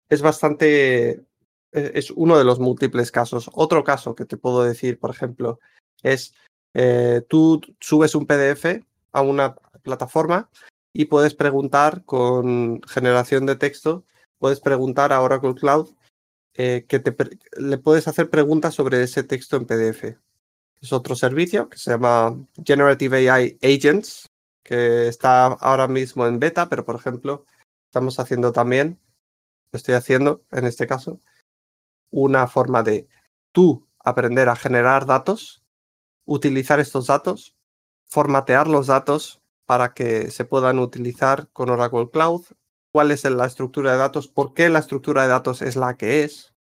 [0.10, 1.26] es bastante, e-,
[1.72, 3.50] es uno de los múltiples casos.
[3.54, 5.60] Otro caso que te puedo decir, por ejemplo,
[6.04, 6.34] es
[6.74, 10.50] eh, tú subes un PDF a una plataforma
[10.94, 14.06] y puedes preguntar con generación de texto,
[14.38, 15.90] puedes preguntar a Oracle Cloud
[16.54, 17.16] eh, que te,
[17.58, 20.18] le puedes hacer preguntas sobre ese texto en PDF.
[20.82, 24.30] Es otro servicio que se llama Generative AI Agents,
[24.64, 27.46] que está ahora mismo en beta, pero por ejemplo,
[27.86, 29.00] estamos haciendo también,
[29.72, 31.22] estoy haciendo en este caso,
[32.10, 33.08] una forma de
[33.52, 35.64] tú aprender a generar datos,
[36.26, 37.56] utilizar estos datos,
[38.08, 42.44] formatear los datos para que se puedan utilizar con Oracle Cloud,
[42.92, 46.24] cuál es la estructura de datos, por qué la estructura de datos es la que
[46.24, 46.54] es,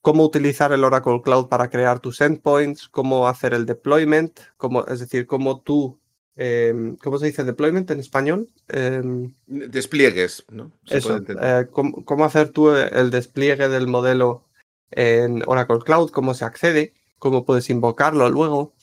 [0.00, 5.00] cómo utilizar el Oracle Cloud para crear tus endpoints, cómo hacer el deployment, cómo, es
[5.00, 6.00] decir, cómo tú,
[6.36, 8.48] em, ¿cómo se dice deployment en español?
[8.68, 10.72] Em, Despliegues, ¿no?
[10.86, 14.44] eso, eh, cómo, hacer tú el despliegue del modelo
[14.90, 18.74] en Oracle Cloud, cómo se accede, cómo puedes invocarlo luego.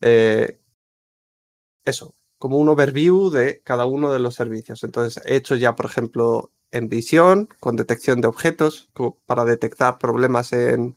[0.00, 0.58] Eh,
[1.84, 4.84] eso, como un overview de cada uno de los servicios.
[4.84, 8.90] Entonces, he hecho ya, por ejemplo, en visión, con detección de objetos,
[9.26, 10.96] para detectar problemas en,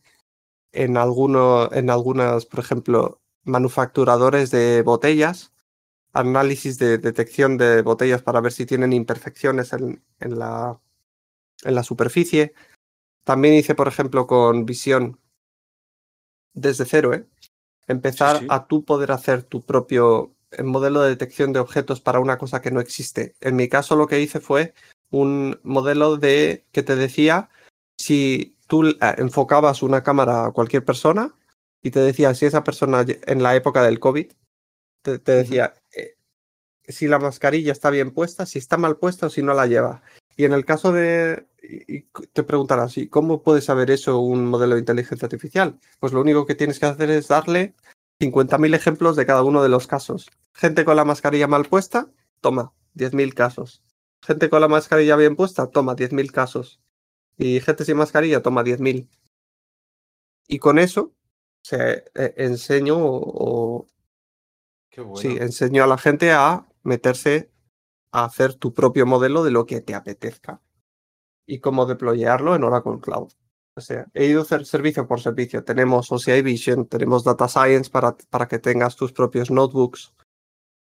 [0.71, 5.53] en, alguno, en algunas, por ejemplo, manufacturadores de botellas,
[6.13, 10.79] análisis de detección de botellas para ver si tienen imperfecciones en, en, la,
[11.63, 12.53] en la superficie.
[13.23, 15.19] También hice, por ejemplo, con visión
[16.53, 17.27] desde cero, ¿eh?
[17.87, 22.61] empezar a tú poder hacer tu propio modelo de detección de objetos para una cosa
[22.61, 23.35] que no existe.
[23.41, 24.73] En mi caso lo que hice fue
[25.11, 27.49] un modelo de que te decía
[27.97, 31.33] si tú eh, enfocabas una cámara a cualquier persona
[31.81, 34.31] y te decía si esa persona en la época del COVID
[35.01, 36.15] te, decía eh,
[36.87, 40.01] si la mascarilla está bien puesta, si está mal puesta o si no la lleva.
[40.35, 44.75] Y en el caso de, y te preguntarás, ¿y cómo puede saber eso un modelo
[44.75, 45.79] de inteligencia artificial?
[45.99, 47.75] Pues lo único que tienes que hacer es darle
[48.19, 50.29] 50.000 ejemplos de cada uno de los casos.
[50.53, 52.11] Gente con la mascarilla mal puesta,
[52.41, 53.83] toma, 10.000 casos.
[54.21, 56.81] Gente con la mascarilla bien puesta, toma 10.000 casos.
[57.37, 59.07] Y gente sin mascarilla, toma 10.000.
[60.47, 61.13] Y con eso
[61.63, 63.87] se eh, enseño o,
[65.15, 67.51] sí, enseño a la gente a meterse
[68.11, 70.61] a hacer tu propio modelo de lo que te apetezca
[71.45, 73.31] y cómo deployarlo en Oracle Cloud.
[73.79, 75.63] O sea, he ido servicio por servicio.
[75.63, 80.13] Tenemos OCI Vision, tenemos Data Science para, para que tengas tus propios notebooks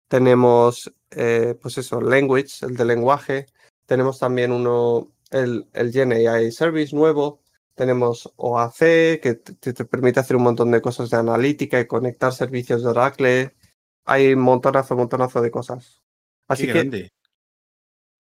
[0.09, 3.45] tenemos, eh, pues eso, Language, el de lenguaje.
[3.85, 7.41] Tenemos también uno, el, el Gen AI Service nuevo.
[7.75, 8.79] Tenemos OAC,
[9.21, 13.55] que te, permite hacer un montón de cosas de analítica y conectar servicios de Oracle.
[14.03, 16.01] Hay un montonazo, montonazo de cosas.
[16.47, 17.11] Así que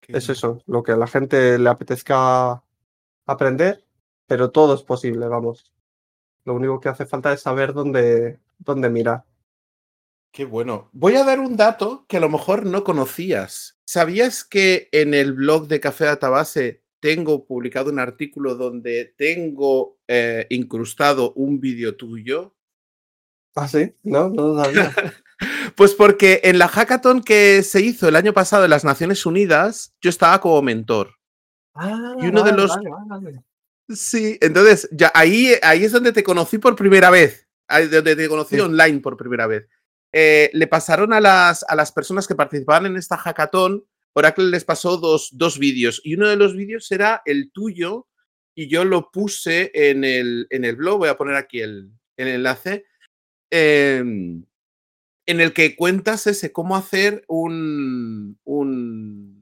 [0.08, 2.62] es eso, lo que a la gente le apetezca
[3.26, 3.84] aprender,
[4.28, 5.72] pero todo es posible, vamos.
[6.44, 9.24] Lo único que hace falta es saber dónde, dónde mirar.
[10.30, 10.90] Qué bueno.
[10.92, 13.78] Voy a dar un dato que a lo mejor no conocías.
[13.84, 20.46] ¿Sabías que en el blog de Café Database tengo publicado un artículo donde tengo eh,
[20.50, 22.54] incrustado un vídeo tuyo?
[23.54, 24.94] Ah, sí, no, no lo sabía.
[25.74, 29.94] pues porque en la hackathon que se hizo el año pasado en las Naciones Unidas,
[30.02, 31.14] yo estaba como mentor.
[31.74, 32.70] Ah, y uno de los.
[33.88, 37.48] Sí, entonces ya ahí, ahí es donde te conocí por primera vez.
[37.68, 39.68] Donde te conocí online por primera vez.
[40.12, 43.84] Eh, le pasaron a las, a las personas que participaban en esta hackathon,
[44.14, 48.08] Oracle les pasó dos, dos vídeos y uno de los vídeos era el tuyo
[48.54, 52.28] y yo lo puse en el, en el blog, voy a poner aquí el, el
[52.28, 52.86] enlace,
[53.50, 54.44] em,
[55.26, 59.37] en el que cuentas ese cómo hacer un, un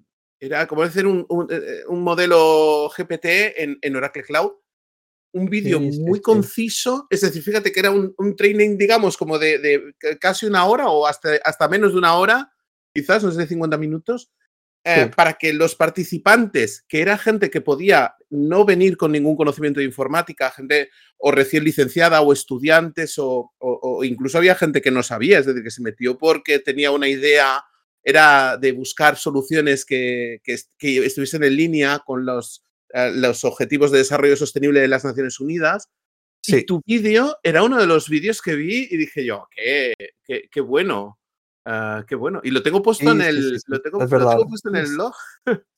[0.47, 3.27] era como hacer un, un, eh, un modelo GPT
[3.57, 4.53] en, en Oracle Cloud
[5.37, 10.47] un vídeo muy conciso, es decir, fíjate que era un, training, digamos, como de, casi
[10.47, 12.51] una hora o hasta, hasta menos de una hora,
[12.95, 14.31] quizás, o de 50 minutos,
[14.83, 19.81] eh, para que los participantes, que era gente que podía no venir con ningún conocimiento
[19.81, 20.89] de informática, gente
[21.19, 23.53] o recién licenciada o estudiantes o,
[24.05, 27.63] incluso había gente que no sabía, es decir, que se metió porque tenía una idea,
[28.07, 32.63] era de buscar soluciones que, que estuviesen en línea con los
[32.95, 35.91] eh, los Objetivos de Desarrollo Sostenible de las Naciones Unidas.
[36.41, 36.59] Sí.
[36.59, 39.95] Y tu vídeo era uno de los vídeos que vi y dije yo, qué,
[40.25, 41.19] qué, qué bueno.
[41.67, 42.41] Uh, qué bueno.
[42.45, 43.61] Y lo tengo puesto en el.
[43.67, 45.13] lo, tengo, lo, tengo, puesto en el blog.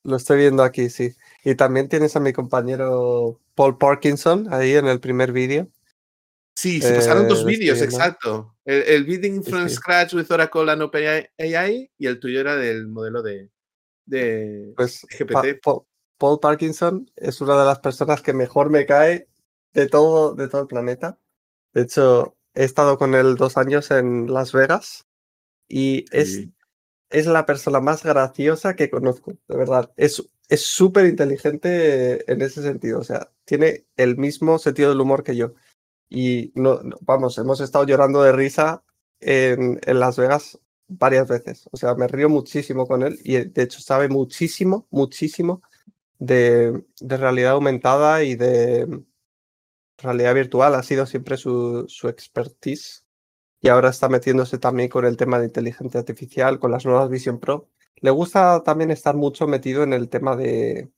[0.03, 1.13] Lo estoy viendo aquí, sí.
[1.43, 5.67] Y también tienes a mi compañero Paul Parkinson ahí en el primer vídeo.
[6.59, 8.53] Sí, se pasaron dos eh, vídeos, exacto.
[8.65, 13.23] El, el Bidding from Scratch with Oracle and OpenAI y el tuyo era del modelo
[13.23, 13.49] de,
[14.05, 15.61] de pues, GPT.
[16.17, 19.29] Paul Parkinson es una de las personas que mejor me cae
[19.71, 21.17] de todo, de todo el planeta.
[21.71, 25.07] De hecho, he estado con él dos años en Las Vegas
[25.65, 26.45] y es,
[27.09, 29.93] es la persona más graciosa que conozco, de verdad.
[29.95, 30.25] Es
[30.57, 35.53] súper inteligente en ese sentido, o sea, tiene el mismo sentido del humor que yo.
[36.09, 38.83] Y no, vamos, hemos estado llorando de risa
[39.19, 41.69] en, en Las Vegas varias veces.
[41.71, 45.61] O sea, me río muchísimo con él y de hecho sabe muchísimo, muchísimo
[46.19, 48.87] de, de realidad aumentada y de
[49.97, 50.75] realidad virtual.
[50.75, 53.05] Ha sido siempre su, su expertise
[53.61, 57.39] y ahora está metiéndose también con el tema de inteligencia artificial, con las nuevas Vision
[57.39, 57.69] Pro.
[57.97, 60.91] Le gusta también estar mucho metido en el tema de,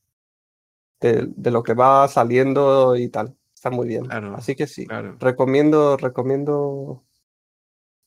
[1.00, 3.36] de, lo que va saliendo y tal.
[3.62, 4.12] Está muy bien.
[4.12, 4.88] Así que sí,
[5.20, 7.06] recomiendo, recomiendo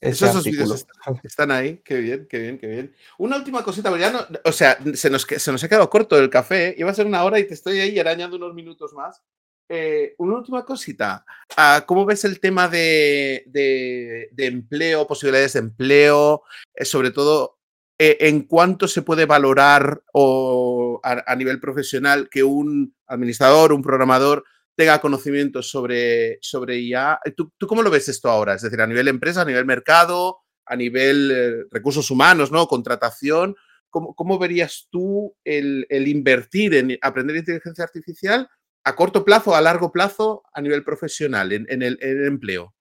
[0.01, 0.85] esos vídeos
[1.23, 2.97] están, ahí, qué bien, qué bien, qué bien.
[3.19, 6.29] Una última cosita, ya no, o sea, se nos, se nos ha quedado corto el
[6.29, 9.23] café, iba a ser una hora y te estoy ahí arañando unos minutos más.
[9.69, 11.25] Eh, una última cosita,
[11.57, 16.43] ah, ¿cómo ves el tema de, de, empleo, posibilidades de empleo,
[16.75, 17.61] eh, sobre todo
[17.97, 24.45] eh, en cuánto se puede valorar o a, nivel profesional que un administrador, un programador
[24.77, 27.21] tenga conocimientos sobre, sobre IA.
[27.37, 28.55] ¿Tú, ¿Tú, cómo lo ves esto ahora?
[28.55, 32.67] Es decir, a nivel empresa, a nivel mercado, a nivel eh, recursos humanos, ¿no?
[32.67, 33.57] Contratación.
[33.91, 38.49] ¿Cómo, cómo verías tú el, el, invertir en aprender inteligencia artificial
[38.83, 42.75] a corto plazo, a largo plazo, a nivel profesional, en, en, el, en el empleo?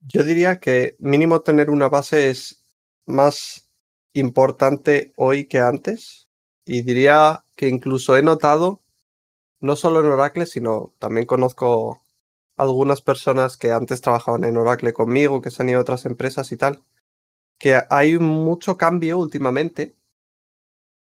[0.00, 2.64] Yo diría que mínimo tener una base es
[3.04, 3.68] más
[4.14, 6.28] importante hoy que antes.
[6.64, 8.82] Y diría que incluso he notado
[9.60, 12.02] no solo en Oracle, sino también conozco
[12.56, 16.52] algunas personas que antes trabajaban en Oracle conmigo, que se han ido a otras empresas
[16.52, 16.82] y tal,
[17.58, 19.96] que hay mucho cambio últimamente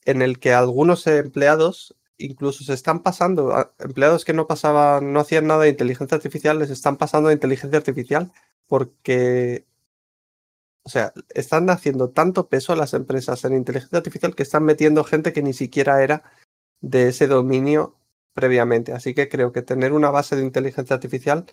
[0.05, 5.47] en el que algunos empleados incluso se están pasando, empleados que no pasaban, no hacían
[5.47, 8.33] nada de inteligencia artificial, les están pasando a inteligencia artificial
[8.67, 9.67] porque,
[10.85, 15.33] o sea, están haciendo tanto peso las empresas en inteligencia artificial que están metiendo gente
[15.33, 16.23] que ni siquiera era
[16.81, 17.97] de ese dominio
[18.35, 18.93] previamente.
[18.93, 21.47] Así que creo que tener una base de inteligencia artificial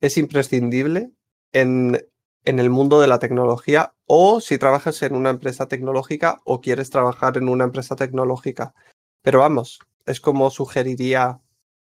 [0.00, 1.12] es imprescindible
[1.52, 2.04] en,
[2.44, 6.90] en el mundo de la tecnología o si trabajas en una empresa tecnológica o quieres
[6.90, 8.74] trabajar en una empresa tecnológica.
[9.22, 11.40] Pero vamos, es como sugeriría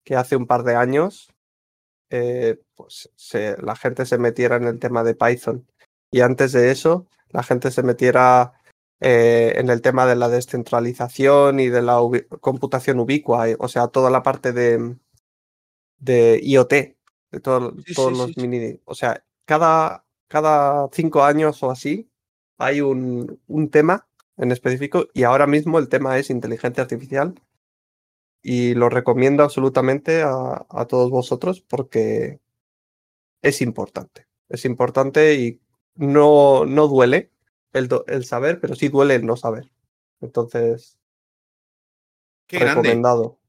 [0.03, 1.33] que hace un par de años
[2.09, 3.09] eh, pues
[3.59, 5.65] la gente se metiera en el tema de Python
[6.11, 8.53] y antes de eso la gente se metiera
[9.05, 11.99] eh, en el tema de la descentralización y de la
[12.39, 14.95] computación ubicua, eh, o sea, toda la parte de,
[15.97, 17.73] de IoT, de todos
[18.17, 18.79] los mini.
[18.85, 22.09] O sea, cada, cada cinco años o así
[22.57, 27.35] hay un, un tema en específico y ahora mismo el tema es inteligencia artificial
[28.41, 32.39] y lo recomiendo absolutamente a, a, todos vosotros porque
[33.41, 34.27] es importante.
[34.47, 35.61] Es importante y
[35.95, 37.32] no, no duele
[37.73, 39.69] el, saber, pero sí duele el no saber.
[40.21, 40.97] Entonces,
[42.47, 43.39] Qué recomendado.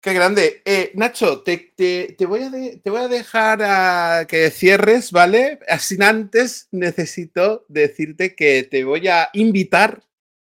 [0.00, 0.62] Qué grande.
[0.64, 5.60] Eh, Nacho, te, te, voy a te, voy a dejar a que cierres, ¿vale?
[5.68, 10.02] Así antes necesito decirte que te voy a invitar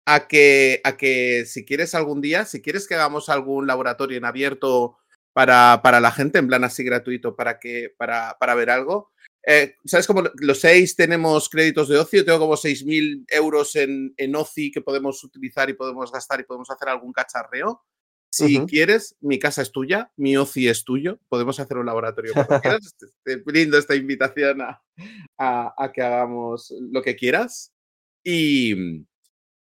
[0.05, 4.25] a que, a que si quieres algún día, si quieres que hagamos algún laboratorio en
[4.25, 4.97] abierto
[5.33, 9.10] para, para la gente, en plan así gratuito, para, que, para, para ver algo,
[9.43, 12.23] eh, ¿Sabes cómo los seis tenemos créditos de ocio?
[12.23, 16.69] Tengo como 6.000 euros en, en OCI que podemos utilizar y podemos gastar y podemos
[16.69, 17.83] hacer algún cacharreo.
[18.33, 22.61] Si quieres, mi casa es tuya, mi OCI es tuyo, podemos hacer un laboratorio cuando
[22.61, 22.95] quieras.
[23.23, 24.81] Te brindo esta invitación a,
[25.37, 27.73] a, que hagamos lo que quieras.
[28.23, 28.73] Y,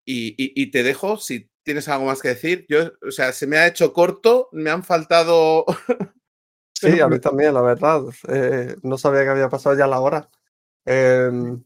[0.04, 2.66] y, y, te dejo, si tienes algo más que decir.
[2.68, 5.64] Yo, o sea, se me ha hecho corto, me han faltado
[6.80, 8.02] Sí, a mí también, la verdad.
[8.28, 10.28] Eh, no sabía que había pasado ya la hora.
[10.84, 11.64] Em,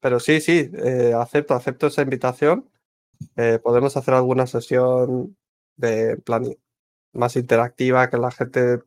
[0.00, 2.70] pero sí, sí, eh, acepto, acepto esa invitación.
[3.36, 5.36] Eh, podemos hacer alguna sesión
[5.76, 6.44] de plan
[7.12, 8.80] más interactiva, que la gente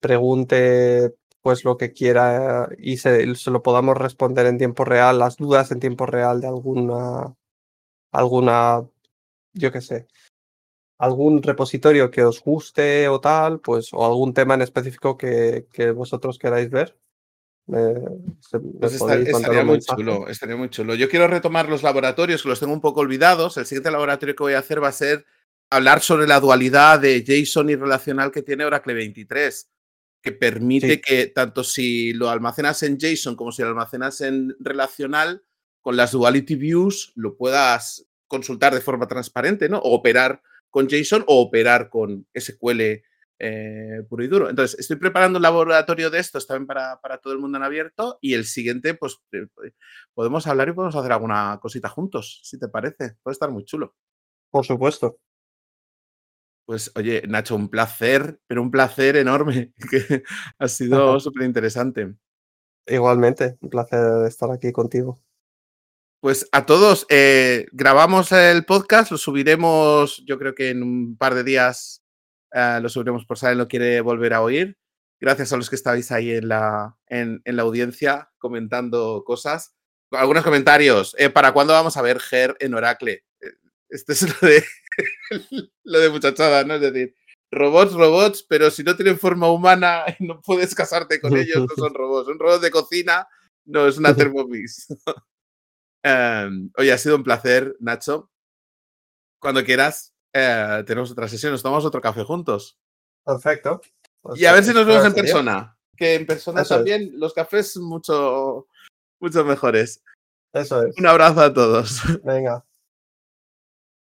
[0.00, 5.36] pregunte pues lo que quiera y se, se, lo podamos responder en tiempo real, las
[5.36, 7.36] dudas en tiempo real de alguna,
[8.12, 8.84] alguna,
[9.54, 10.08] yo qué sé,
[10.98, 15.90] algún repositorio que os guste o tal, pues, o algún tema en específico que, que
[15.90, 16.96] vosotros queráis ver.
[17.66, 20.94] pues estaría muy chulo, estaría muy chulo.
[20.94, 23.56] Yo quiero retomar los laboratorios, que los tengo un poco olvidados.
[23.56, 25.26] El siguiente laboratorio que voy a hacer va a ser
[25.70, 29.68] hablar sobre la dualidad de JSON y relacional que tiene Oracle 23,
[30.22, 35.42] que permite que tanto si lo almacenas en JSON como si lo almacenas en relacional,
[35.80, 39.78] con las duality views lo puedas consultar de forma transparente, ¿no?
[39.78, 40.42] O operar
[40.76, 43.02] con JSON o operar con SQL
[43.38, 44.50] eh, puro y duro.
[44.50, 48.18] Entonces, estoy preparando un laboratorio de estos también para, para, todo el mundo en abierto
[48.20, 49.46] y el siguiente, pues eh,
[50.12, 53.16] podemos hablar y podemos hacer alguna cosita juntos, si te parece.
[53.22, 53.94] Puede estar muy chulo.
[54.50, 55.18] Por supuesto.
[56.66, 60.24] Pues oye, Nacho, un placer, pero un placer enorme, que
[60.58, 62.16] ha sido súper interesante.
[62.86, 65.25] Igualmente, un placer estar aquí contigo.
[66.26, 71.36] Pues a todos, eh, grabamos el podcast, lo subiremos yo creo que en un par
[71.36, 72.02] de días
[72.52, 74.78] Uh, lo subiremos por si alguien lo quiere volver a oír.
[75.20, 79.74] Gracias a los que estáis ahí en la, en, en la audiencia comentando cosas.
[80.10, 81.14] Algunos comentarios.
[81.18, 83.24] Eh, ¿Para cuándo vamos a ver Ger en Oracle?
[83.40, 83.52] Eh,
[83.90, 84.64] este es lo de,
[85.84, 86.74] lo de muchachada, ¿no?
[86.76, 87.14] Es decir,
[87.50, 91.94] robots, robots, pero si no tienen forma humana no puedes casarte con ellos, no son
[91.94, 92.28] robots.
[92.28, 93.28] Un robot de cocina
[93.66, 94.88] no es una Thermomix.
[96.06, 98.30] Um, oye, ha sido un placer, Nacho.
[99.40, 102.78] Cuando quieras, eh, tenemos otra sesión, nos tomamos otro café juntos.
[103.24, 103.80] Perfecto.
[104.20, 105.76] Pues y a ver si nos vemos en persona.
[105.96, 107.12] Que en persona Eso también es.
[107.12, 108.66] los cafés mucho,
[109.20, 110.02] mucho mejores.
[110.52, 110.96] Eso es.
[110.98, 112.02] Un abrazo a todos.
[112.24, 112.64] Venga.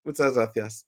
[0.03, 0.87] Muchas gracias.